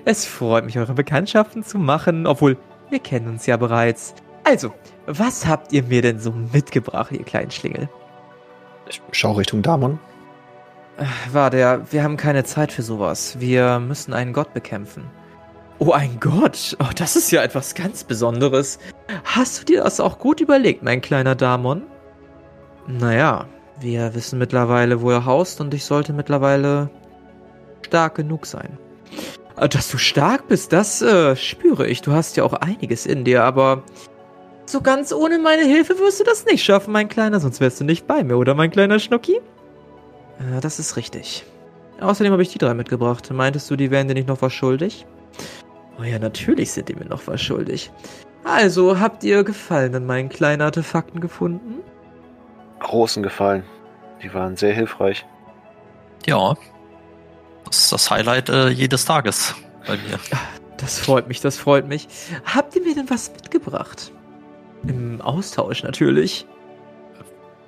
[0.05, 2.59] Es freut mich, eure Bekanntschaften zu machen, obwohl
[2.91, 4.15] wir kennen uns ja bereits.
[4.45, 4.73] Also,
[5.07, 7.89] was habt ihr mir denn so mitgebracht, ihr kleinen Schlingel?
[8.89, 9.99] Ich schau Richtung Damon.
[11.33, 13.39] War der, wir haben keine Zeit für sowas.
[13.39, 15.05] Wir müssen einen Gott bekämpfen.
[15.79, 16.77] Oh, ein Gott?
[16.81, 18.79] Oh, das ist ja etwas ganz Besonderes.
[19.25, 21.83] Hast du dir das auch gut überlegt, mein kleiner Damon?
[22.87, 23.47] Naja,
[23.79, 26.89] wir wissen mittlerweile, wo er haust und ich sollte mittlerweile
[27.85, 28.79] stark genug sein.
[29.59, 32.01] Äh, Dass du stark bist, das äh, spüre ich.
[32.01, 33.83] Du hast ja auch einiges in dir, aber
[34.71, 37.85] so ganz ohne meine Hilfe wirst du das nicht schaffen, mein Kleiner, sonst wärst du
[37.85, 39.41] nicht bei mir, oder mein kleiner Schnucki?
[40.39, 41.45] Äh, das ist richtig.
[42.01, 43.31] Außerdem habe ich die drei mitgebracht.
[43.31, 45.07] Meintest du, die wären dir nicht noch was schuldig?
[45.99, 47.91] Oh ja, natürlich sind die mir noch was schuldig.
[48.45, 51.83] Also, habt ihr Gefallen an meinen kleinen Artefakten gefunden?
[52.81, 53.65] Großen Gefallen.
[54.23, 55.27] Die waren sehr hilfreich.
[56.27, 56.55] Ja.
[57.65, 59.55] Das ist das Highlight äh, jedes Tages
[59.87, 60.21] bei mir.
[60.77, 62.07] Das freut mich, das freut mich.
[62.45, 64.13] Habt ihr mir denn was mitgebracht?
[64.87, 66.47] Im Austausch natürlich.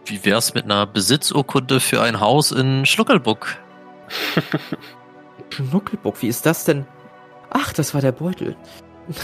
[0.05, 3.57] Wie wär's mit einer Besitzurkunde für ein Haus in Schnuckelbuck?
[5.51, 6.87] Schnuckelbock, wie ist das denn?
[7.51, 8.57] Ach, das war der Beutel.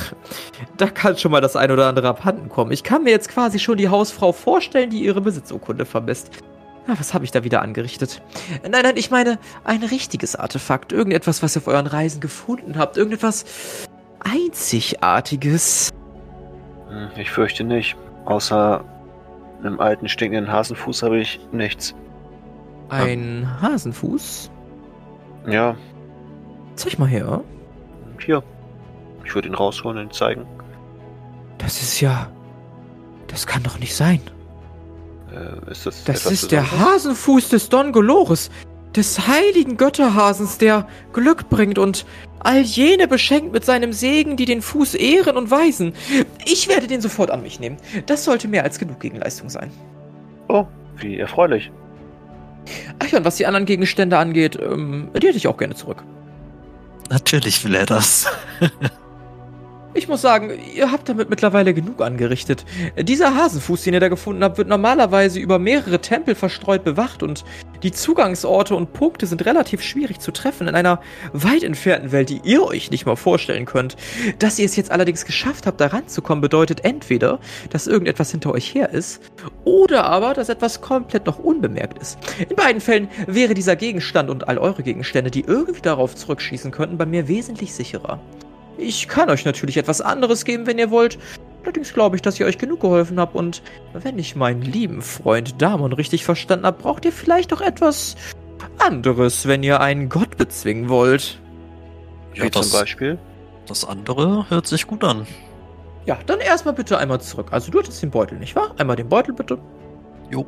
[0.77, 2.73] Da kann schon mal das ein oder andere abhanden kommen.
[2.73, 6.31] Ich kann mir jetzt quasi schon die Hausfrau vorstellen, die ihre Besitzurkunde vermisst.
[6.87, 8.21] Na, was habe ich da wieder angerichtet?
[8.63, 10.93] Nein, nein, ich meine ein richtiges Artefakt.
[10.93, 12.97] Irgendetwas, was ihr auf euren Reisen gefunden habt.
[12.97, 13.45] Irgendetwas
[14.21, 15.91] Einzigartiges.
[16.95, 17.97] Hm, Ich fürchte nicht.
[18.25, 18.85] Außer
[19.63, 21.95] einem alten stinkenden Hasenfuß habe ich nichts.
[22.89, 24.51] Ein Hasenfuß?
[25.49, 25.77] Ja,
[26.77, 27.41] Zeig mal her.
[28.19, 28.43] hier.
[29.25, 30.45] Ich würde ihn rausholen und ihn zeigen.
[31.59, 32.29] Das ist ja.
[33.29, 34.21] Das kann doch nicht sein.
[35.33, 36.71] Äh, ist das Das ist der?
[36.71, 38.51] Hasenfuß des Don Golores,
[38.97, 42.07] des heiligen Götterhasens, der Glück bringt und
[42.41, 45.95] all jene beschenkt mit seinem Segen, die den Fuß ehren und weisen.
[46.45, 47.79] Ich werde den sofort an mich nehmen.
[48.07, 49.71] Das sollte mehr als genug Gegenleistung sein.
[50.49, 50.67] Oh,
[50.97, 51.73] wie erfreulich.
[52.99, 56.03] Ach ja, und was die anderen Gegenstände angeht, ähm, die hätte ich auch gerne zurück.
[57.11, 58.27] Natürlich will er das.
[59.97, 62.65] Ich muss sagen, ihr habt damit mittlerweile genug angerichtet.
[63.01, 67.45] Dieser Hasenfuß, den ihr da gefunden habt, wird normalerweise über mehrere Tempel verstreut bewacht und
[67.85, 71.01] die Zugangsorte und Punkte sind relativ schwierig zu treffen in einer
[71.33, 73.97] weit entfernten Welt, die ihr euch nicht mal vorstellen könnt.
[74.41, 77.39] Dass ihr es jetzt allerdings geschafft habt, da ranzukommen, bedeutet entweder,
[77.71, 79.21] dass irgendetwas hinter euch her ist
[79.65, 82.19] oder aber, dass etwas komplett noch unbemerkt ist.
[82.49, 86.99] In beiden Fällen wäre dieser Gegenstand und all eure Gegenstände, die irgendwie darauf zurückschießen könnten,
[86.99, 88.19] bei mir wesentlich sicherer.
[88.79, 91.19] Ich kann euch natürlich etwas anderes geben, wenn ihr wollt.
[91.63, 93.63] Allerdings glaube ich, dass ich euch genug geholfen habe und
[93.95, 98.17] wenn ich meinen lieben Freund Damon richtig verstanden habe, braucht ihr vielleicht auch etwas
[98.79, 101.39] anderes, wenn ihr einen Gott bezwingen wollt.
[102.35, 103.19] Wie das, zum Beispiel?
[103.67, 105.27] das andere hört sich gut an.
[106.07, 107.49] Ja, dann erstmal bitte einmal zurück.
[107.51, 108.75] Also du hattest den Beutel, nicht wahr?
[108.77, 109.59] Einmal den Beutel bitte.
[110.31, 110.45] Jo.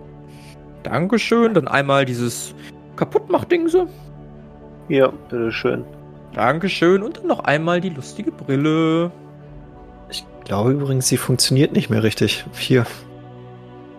[0.83, 1.55] Dankeschön.
[1.55, 2.55] Dann einmal dieses
[2.97, 3.89] Kaputtmachding so.
[4.89, 5.85] Ja, bitteschön.
[6.37, 7.03] Dankeschön.
[7.03, 9.11] Und dann noch einmal die lustige Brille.
[10.11, 12.45] Ich glaube übrigens, sie funktioniert nicht mehr richtig.
[12.59, 12.87] Hier.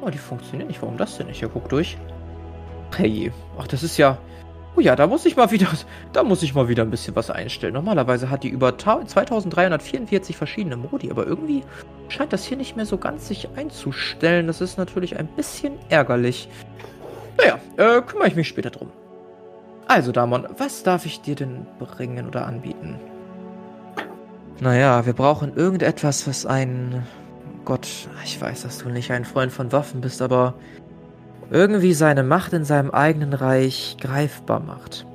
[0.02, 0.82] Oh, die funktioniert nicht.
[0.82, 1.42] Warum das denn nicht?
[1.42, 1.98] Ja, guck durch.
[2.96, 4.18] Hey, ach, das ist ja.
[4.76, 5.68] Oh ja, da muss ich mal wieder,
[6.14, 7.74] da muss ich mal wieder ein bisschen was einstellen.
[7.74, 11.64] Normalerweise hat die über ta- 2344 verschiedene Modi, aber irgendwie
[12.10, 14.46] scheint das hier nicht mehr so ganz sich einzustellen.
[14.46, 16.48] Das ist natürlich ein bisschen ärgerlich.
[17.40, 18.92] Naja, äh, kümmere ich mich später drum.
[19.88, 23.00] Also, Damon, was darf ich dir denn bringen oder anbieten?
[24.60, 27.06] Naja, wir brauchen irgendetwas, was ein.
[27.64, 27.88] Gott,
[28.24, 30.56] ich weiß, dass du nicht ein Freund von Waffen bist, aber
[31.52, 35.06] irgendwie seine Macht in seinem eigenen Reich greifbar macht.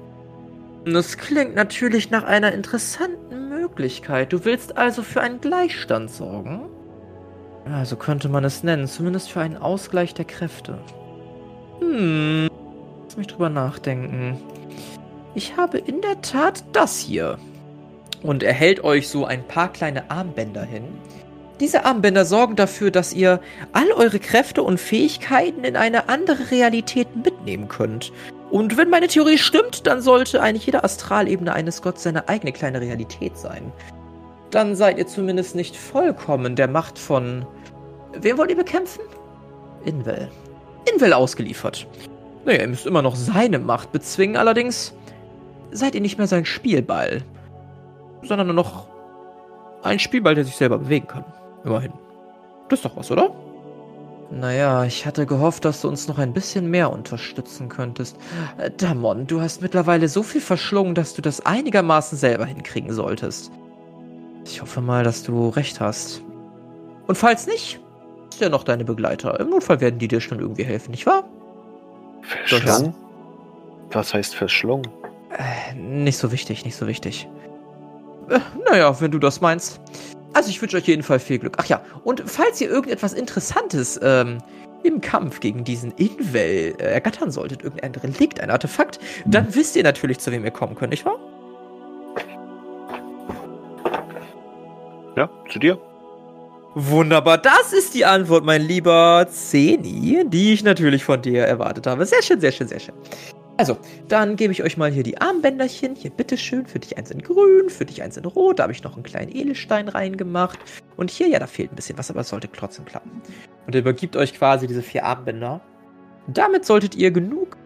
[0.85, 4.33] Das klingt natürlich nach einer interessanten Möglichkeit.
[4.33, 6.69] Du willst also für einen Gleichstand sorgen?
[7.67, 10.79] Ja, so könnte man es nennen, zumindest für einen Ausgleich der Kräfte.
[11.81, 12.49] Hm,
[13.13, 14.41] lass mich drüber nachdenken.
[15.35, 17.39] Ich habe in der Tat das hier.
[18.23, 20.85] Und er hält euch so ein paar kleine Armbänder hin.
[21.61, 23.41] Diese Armbänder sorgen dafür, dass ihr
[23.73, 28.13] all eure Kräfte und Fähigkeiten in eine andere Realität mitnehmen könnt.
[28.51, 32.81] Und wenn meine Theorie stimmt, dann sollte eigentlich jede Astralebene eines Gottes seine eigene kleine
[32.81, 33.73] Realität sein.
[34.51, 37.45] Dann seid ihr zumindest nicht vollkommen der Macht von.
[38.15, 39.03] Wen wollt ihr bekämpfen?
[39.85, 40.31] Invel.
[40.91, 41.87] Invel ausgeliefert.
[42.45, 44.95] Naja, ihr müsst immer noch seine Macht bezwingen, allerdings
[45.71, 47.23] seid ihr nicht mehr sein Spielball,
[48.23, 48.87] sondern nur noch
[49.83, 51.25] ein Spielball, der sich selber bewegen kann.
[51.65, 51.93] Immerhin.
[52.69, 53.33] Das ist doch was, oder?
[54.31, 58.17] Naja, ich hatte gehofft, dass du uns noch ein bisschen mehr unterstützen könntest.
[58.57, 63.53] Äh, Damon, du hast mittlerweile so viel verschlungen, dass du das einigermaßen selber hinkriegen solltest.
[64.47, 66.23] Ich hoffe mal, dass du recht hast.
[67.07, 67.81] Und falls nicht,
[68.31, 69.39] ist ja noch deine Begleiter.
[69.39, 71.25] Im Notfall werden die dir schon irgendwie helfen, nicht wahr?
[72.23, 72.95] Verschlungen?
[73.91, 74.89] Was heißt verschlungen?
[75.31, 77.29] Äh, nicht so wichtig, nicht so wichtig.
[78.29, 78.39] Äh,
[78.71, 79.81] naja, wenn du das meinst.
[80.33, 81.57] Also ich wünsche euch jedenfalls viel Glück.
[81.59, 84.39] Ach ja, und falls ihr irgendetwas Interessantes ähm,
[84.83, 89.83] im Kampf gegen diesen Invel äh, ergattern solltet, irgendein Relikt, ein Artefakt, dann wisst ihr
[89.83, 91.19] natürlich, zu wem ihr kommen könnt, nicht wahr?
[95.17, 95.79] Ja, zu dir.
[96.75, 102.07] Wunderbar, das ist die Antwort, mein lieber Zeni, die ich natürlich von dir erwartet habe.
[102.07, 102.95] Sehr schön, sehr schön, sehr schön.
[103.59, 103.77] Also,
[104.09, 105.95] dann gebe ich euch mal hier die Armbänderchen.
[105.95, 106.65] Hier, bitteschön.
[106.65, 108.59] Für dich eins in grün, für dich eins in rot.
[108.59, 110.59] Da habe ich noch einen kleinen Edelstein reingemacht.
[110.97, 113.21] Und hier, ja, da fehlt ein bisschen was, aber es sollte trotzdem klappen.
[113.67, 115.61] Und er übergibt euch quasi diese vier Armbänder.
[116.27, 117.59] Damit solltet ihr genug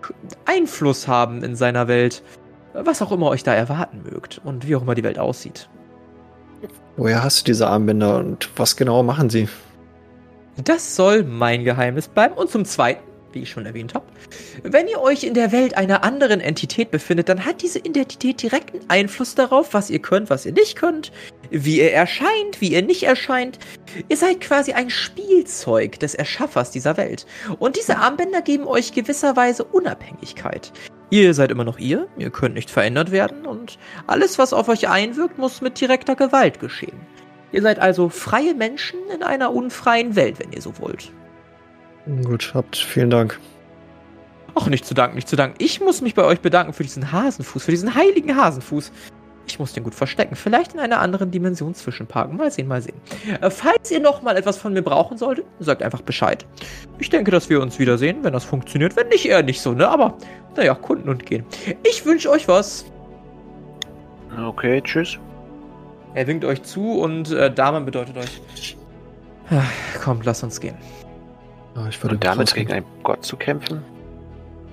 [0.47, 2.25] Einfluss haben in seiner Welt,
[2.75, 5.69] was auch immer euch da erwarten mögt und wie auch immer die Welt aussieht.
[6.97, 9.49] Woher hast du diese Armbänder und was genau machen sie?
[10.65, 12.35] Das soll mein Geheimnis bleiben.
[12.35, 14.07] Und zum Zweiten, wie ich schon erwähnt habe,
[14.63, 18.81] wenn ihr euch in der Welt einer anderen Entität befindet, dann hat diese Identität direkten
[18.89, 21.13] Einfluss darauf, was ihr könnt, was ihr nicht könnt,
[21.51, 23.59] wie ihr erscheint, wie ihr nicht erscheint.
[24.09, 27.27] Ihr seid quasi ein Spielzeug des Erschaffers dieser Welt.
[27.59, 30.73] Und diese Armbänder geben euch gewisserweise Unabhängigkeit.
[31.17, 34.87] Ihr seid immer noch ihr, ihr könnt nicht verändert werden und alles, was auf euch
[34.91, 37.01] einwirkt, muss mit direkter Gewalt geschehen.
[37.53, 41.11] Ihr seid also freie Menschen in einer unfreien Welt, wenn ihr so wollt.
[42.23, 43.41] Gut, habt vielen Dank.
[44.55, 45.57] Ach, nicht zu danken, nicht zu danken.
[45.57, 48.93] Ich muss mich bei euch bedanken für diesen Hasenfuß, für diesen heiligen Hasenfuß.
[49.47, 50.35] Ich muss den gut verstecken.
[50.35, 52.37] Vielleicht in einer anderen Dimension zwischenparken.
[52.37, 52.97] Mal sehen, mal sehen.
[53.41, 56.45] Äh, falls ihr noch mal etwas von mir brauchen solltet, sagt einfach Bescheid.
[56.99, 58.97] Ich denke, dass wir uns wiedersehen, wenn das funktioniert.
[58.97, 59.89] Wenn nicht, eher nicht so, ne?
[59.89, 60.17] Aber,
[60.57, 61.45] naja, Kunden und gehen.
[61.89, 62.87] Ich wünsche euch was.
[64.47, 65.19] Okay, tschüss.
[66.15, 68.77] Er winkt euch zu und äh, Damen bedeutet euch.
[69.51, 69.63] Ah,
[70.03, 70.77] Kommt, lasst uns gehen.
[71.75, 73.83] Ah, ich würde Und damit gegen einen Gott zu kämpfen?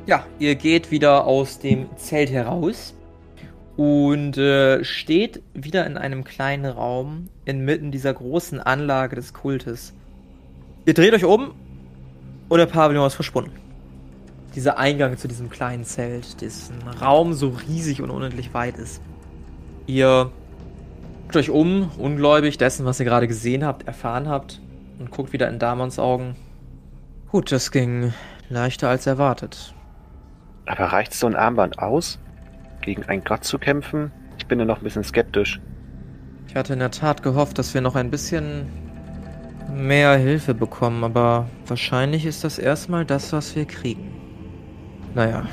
[0.05, 2.93] Ja, ihr geht wieder aus dem Zelt heraus.
[3.75, 9.93] Und äh, steht wieder in einem kleinen Raum inmitten dieser großen Anlage des Kultes.
[10.85, 11.53] Ihr dreht euch um
[12.49, 13.51] und der Pavillon ist verschwunden.
[14.55, 19.01] Dieser Eingang zu diesem kleinen Zelt, dessen Raum so riesig und unendlich weit ist.
[19.87, 20.31] Ihr
[21.23, 24.61] guckt euch um, ungläubig dessen, was ihr gerade gesehen habt, erfahren habt
[24.99, 26.35] und guckt wieder in Damons Augen.
[27.31, 28.13] Gut, das ging
[28.49, 29.73] leichter als erwartet.
[30.67, 32.19] Aber reicht so ein Armband aus,
[32.83, 34.11] gegen einen Gott zu kämpfen?
[34.37, 35.59] Ich bin ja noch ein bisschen skeptisch.
[36.47, 38.67] Ich hatte in der Tat gehofft, dass wir noch ein bisschen
[39.73, 44.13] mehr Hilfe bekommen, aber wahrscheinlich ist das erstmal das, was wir kriegen.
[45.15, 45.47] Naja,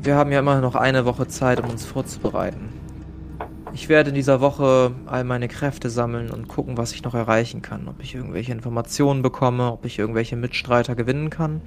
[0.00, 2.68] wir haben ja immer noch eine Woche Zeit, um uns vorzubereiten.
[3.74, 7.62] Ich werde in dieser Woche all meine Kräfte sammeln und gucken, was ich noch erreichen
[7.62, 7.88] kann.
[7.88, 11.60] Ob ich irgendwelche Informationen bekomme, ob ich irgendwelche Mitstreiter gewinnen kann,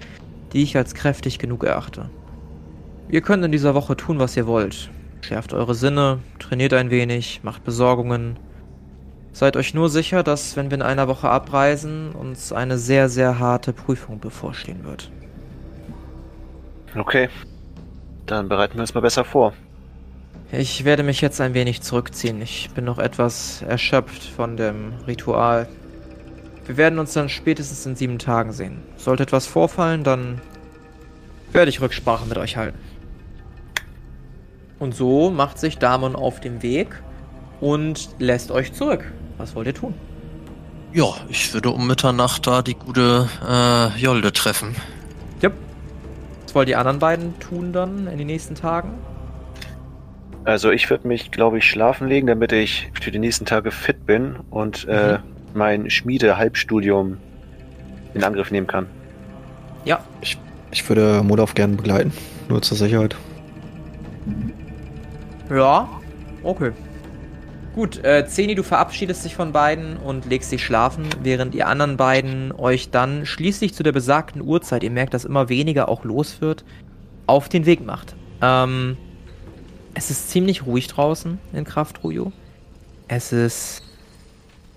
[0.53, 2.09] die ich als kräftig genug erachte.
[3.09, 4.89] Ihr könnt in dieser Woche tun, was ihr wollt.
[5.21, 8.37] Schärft eure Sinne, trainiert ein wenig, macht Besorgungen.
[9.33, 13.39] Seid euch nur sicher, dass, wenn wir in einer Woche abreisen, uns eine sehr, sehr
[13.39, 15.11] harte Prüfung bevorstehen wird.
[16.95, 17.29] Okay.
[18.25, 19.53] Dann bereiten wir uns mal besser vor.
[20.51, 22.41] Ich werde mich jetzt ein wenig zurückziehen.
[22.41, 25.67] Ich bin noch etwas erschöpft von dem Ritual.
[26.65, 28.81] Wir werden uns dann spätestens in sieben Tagen sehen.
[28.97, 30.41] Sollte etwas vorfallen, dann
[31.53, 32.77] werde ich Rücksprache mit euch halten.
[34.81, 36.87] Und so macht sich Damon auf den Weg
[37.59, 39.05] und lässt euch zurück.
[39.37, 39.93] Was wollt ihr tun?
[40.91, 44.75] Ja, ich würde um Mitternacht da die gute äh, Jolde treffen.
[45.43, 45.53] Yep.
[46.43, 48.93] Was wollen die anderen beiden tun dann in den nächsten Tagen?
[50.45, 54.07] Also ich würde mich, glaube ich, schlafen legen, damit ich für die nächsten Tage fit
[54.07, 55.19] bin und äh,
[55.53, 57.17] mein Schmiede-Halbstudium
[58.15, 58.87] in Angriff nehmen kann.
[59.85, 60.03] Ja,
[60.71, 62.11] Ich würde Modov gerne begleiten,
[62.49, 63.15] nur zur Sicherheit.
[65.51, 65.89] Ja,
[66.43, 66.71] okay.
[67.75, 71.97] Gut, äh, Zeni, du verabschiedest dich von beiden und legst dich schlafen, während ihr anderen
[71.97, 76.39] beiden euch dann schließlich zu der besagten Uhrzeit, ihr merkt, dass immer weniger auch los
[76.39, 76.63] wird,
[77.27, 78.15] auf den Weg macht.
[78.41, 78.95] Ähm,
[79.93, 82.31] es ist ziemlich ruhig draußen in Kraftrujo.
[83.09, 83.83] Es ist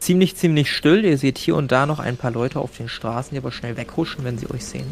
[0.00, 1.04] ziemlich, ziemlich still.
[1.04, 3.76] Ihr seht hier und da noch ein paar Leute auf den Straßen, die aber schnell
[3.76, 4.86] weghuschen, wenn sie euch sehen.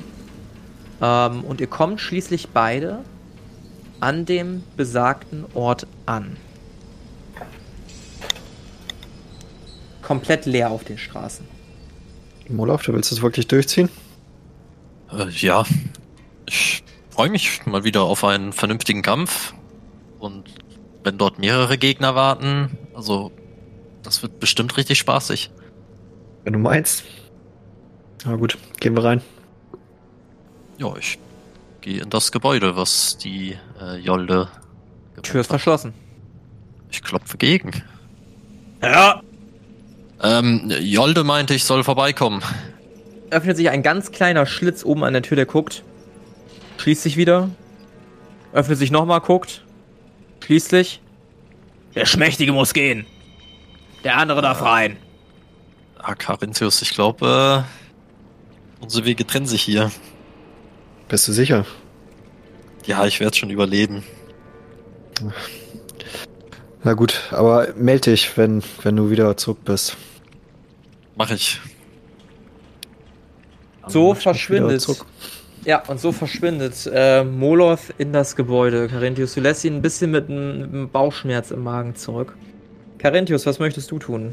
[1.01, 3.01] Ähm, und ihr kommt schließlich beide
[4.03, 6.37] an dem besagten Ort an.
[10.03, 11.47] Komplett leer auf den Straßen.
[12.49, 13.89] Molov, du willst es wirklich durchziehen?
[15.13, 15.65] Äh, ja,
[16.47, 19.55] ich freue mich mal wieder auf einen vernünftigen Kampf.
[20.19, 20.51] Und
[21.05, 23.31] wenn dort mehrere Gegner warten, also
[24.03, 25.51] das wird bestimmt richtig spaßig.
[26.43, 27.05] Wenn du meinst.
[28.25, 29.23] Na gut, gehen wir rein.
[30.79, 31.21] Ja, ich
[31.83, 34.49] gehe in das Gebäude, was die äh, Jolde.
[35.23, 35.93] Tür ist verschlossen.
[36.91, 37.83] Ich klopfe gegen.
[38.83, 39.21] Ja.
[40.23, 42.43] Ähm, Jolde meinte, ich soll vorbeikommen.
[43.31, 45.83] Öffnet sich ein ganz kleiner Schlitz oben an der Tür, der guckt.
[46.79, 47.51] Schließt sich wieder.
[48.53, 49.65] Öffnet sich nochmal, guckt.
[50.45, 51.01] Schließt sich.
[51.95, 53.07] Der Schmächtige muss gehen.
[54.05, 54.97] Der andere darf rein.
[55.99, 59.91] Ah, Carinthius, ich glaube, äh, unsere Wege trennen sich hier.
[61.13, 61.67] Bist du sicher?
[62.87, 64.03] Ja, ich werde schon überleben.
[66.83, 69.99] Na gut, aber melde dich, wenn, wenn du wieder zurück bist.
[71.15, 71.61] Mach ich.
[73.89, 74.87] So ich verschwindet.
[75.67, 78.89] Ja, und so verschwindet äh, Moloth in das Gebäude.
[78.89, 82.35] Carinthius, du lässt ihn ein bisschen mit einem Bauchschmerz im Magen zurück.
[82.97, 84.33] Carinthius, was möchtest du tun?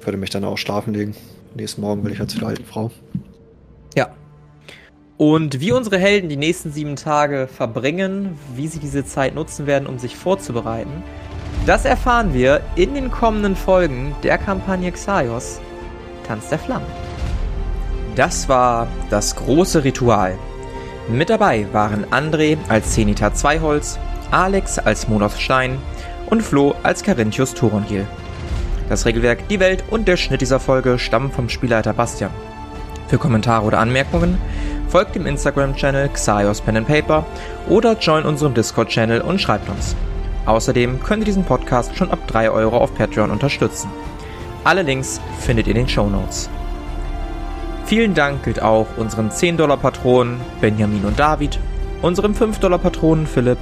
[0.00, 1.16] Würde mich dann auch schlafen legen.
[1.56, 2.92] Nächsten Morgen will ich ja zu der alten Frau.
[5.22, 9.86] Und wie unsere Helden die nächsten sieben Tage verbringen, wie sie diese Zeit nutzen werden,
[9.86, 11.04] um sich vorzubereiten,
[11.64, 15.60] das erfahren wir in den kommenden Folgen der Kampagne Xaios,
[16.26, 16.88] Tanz der Flammen.
[18.16, 20.36] Das war das große Ritual.
[21.08, 24.00] Mit dabei waren André als Zenita Zweiholz,
[24.32, 25.78] Alex als Monos Stein
[26.30, 28.08] und Flo als Carinthius Thorongil.
[28.88, 32.32] Das Regelwerk, die Welt und der Schnitt dieser Folge stammen vom Spielleiter Bastian.
[33.12, 34.38] Für Kommentare oder Anmerkungen
[34.88, 37.26] folgt dem Instagram-Channel Xaios Pen and Paper
[37.68, 39.94] oder join unserem Discord-Channel und schreibt uns.
[40.46, 43.90] Außerdem könnt ihr diesen Podcast schon ab 3 Euro auf Patreon unterstützen.
[44.64, 46.48] Alle Links findet ihr in den Show Notes.
[47.84, 51.58] Vielen Dank gilt auch unseren 10-Dollar-Patronen Benjamin und David,
[52.00, 53.58] unserem 5-Dollar-Patronen Philipp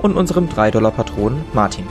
[0.00, 1.86] und unserem 3-Dollar-Patronen Martin.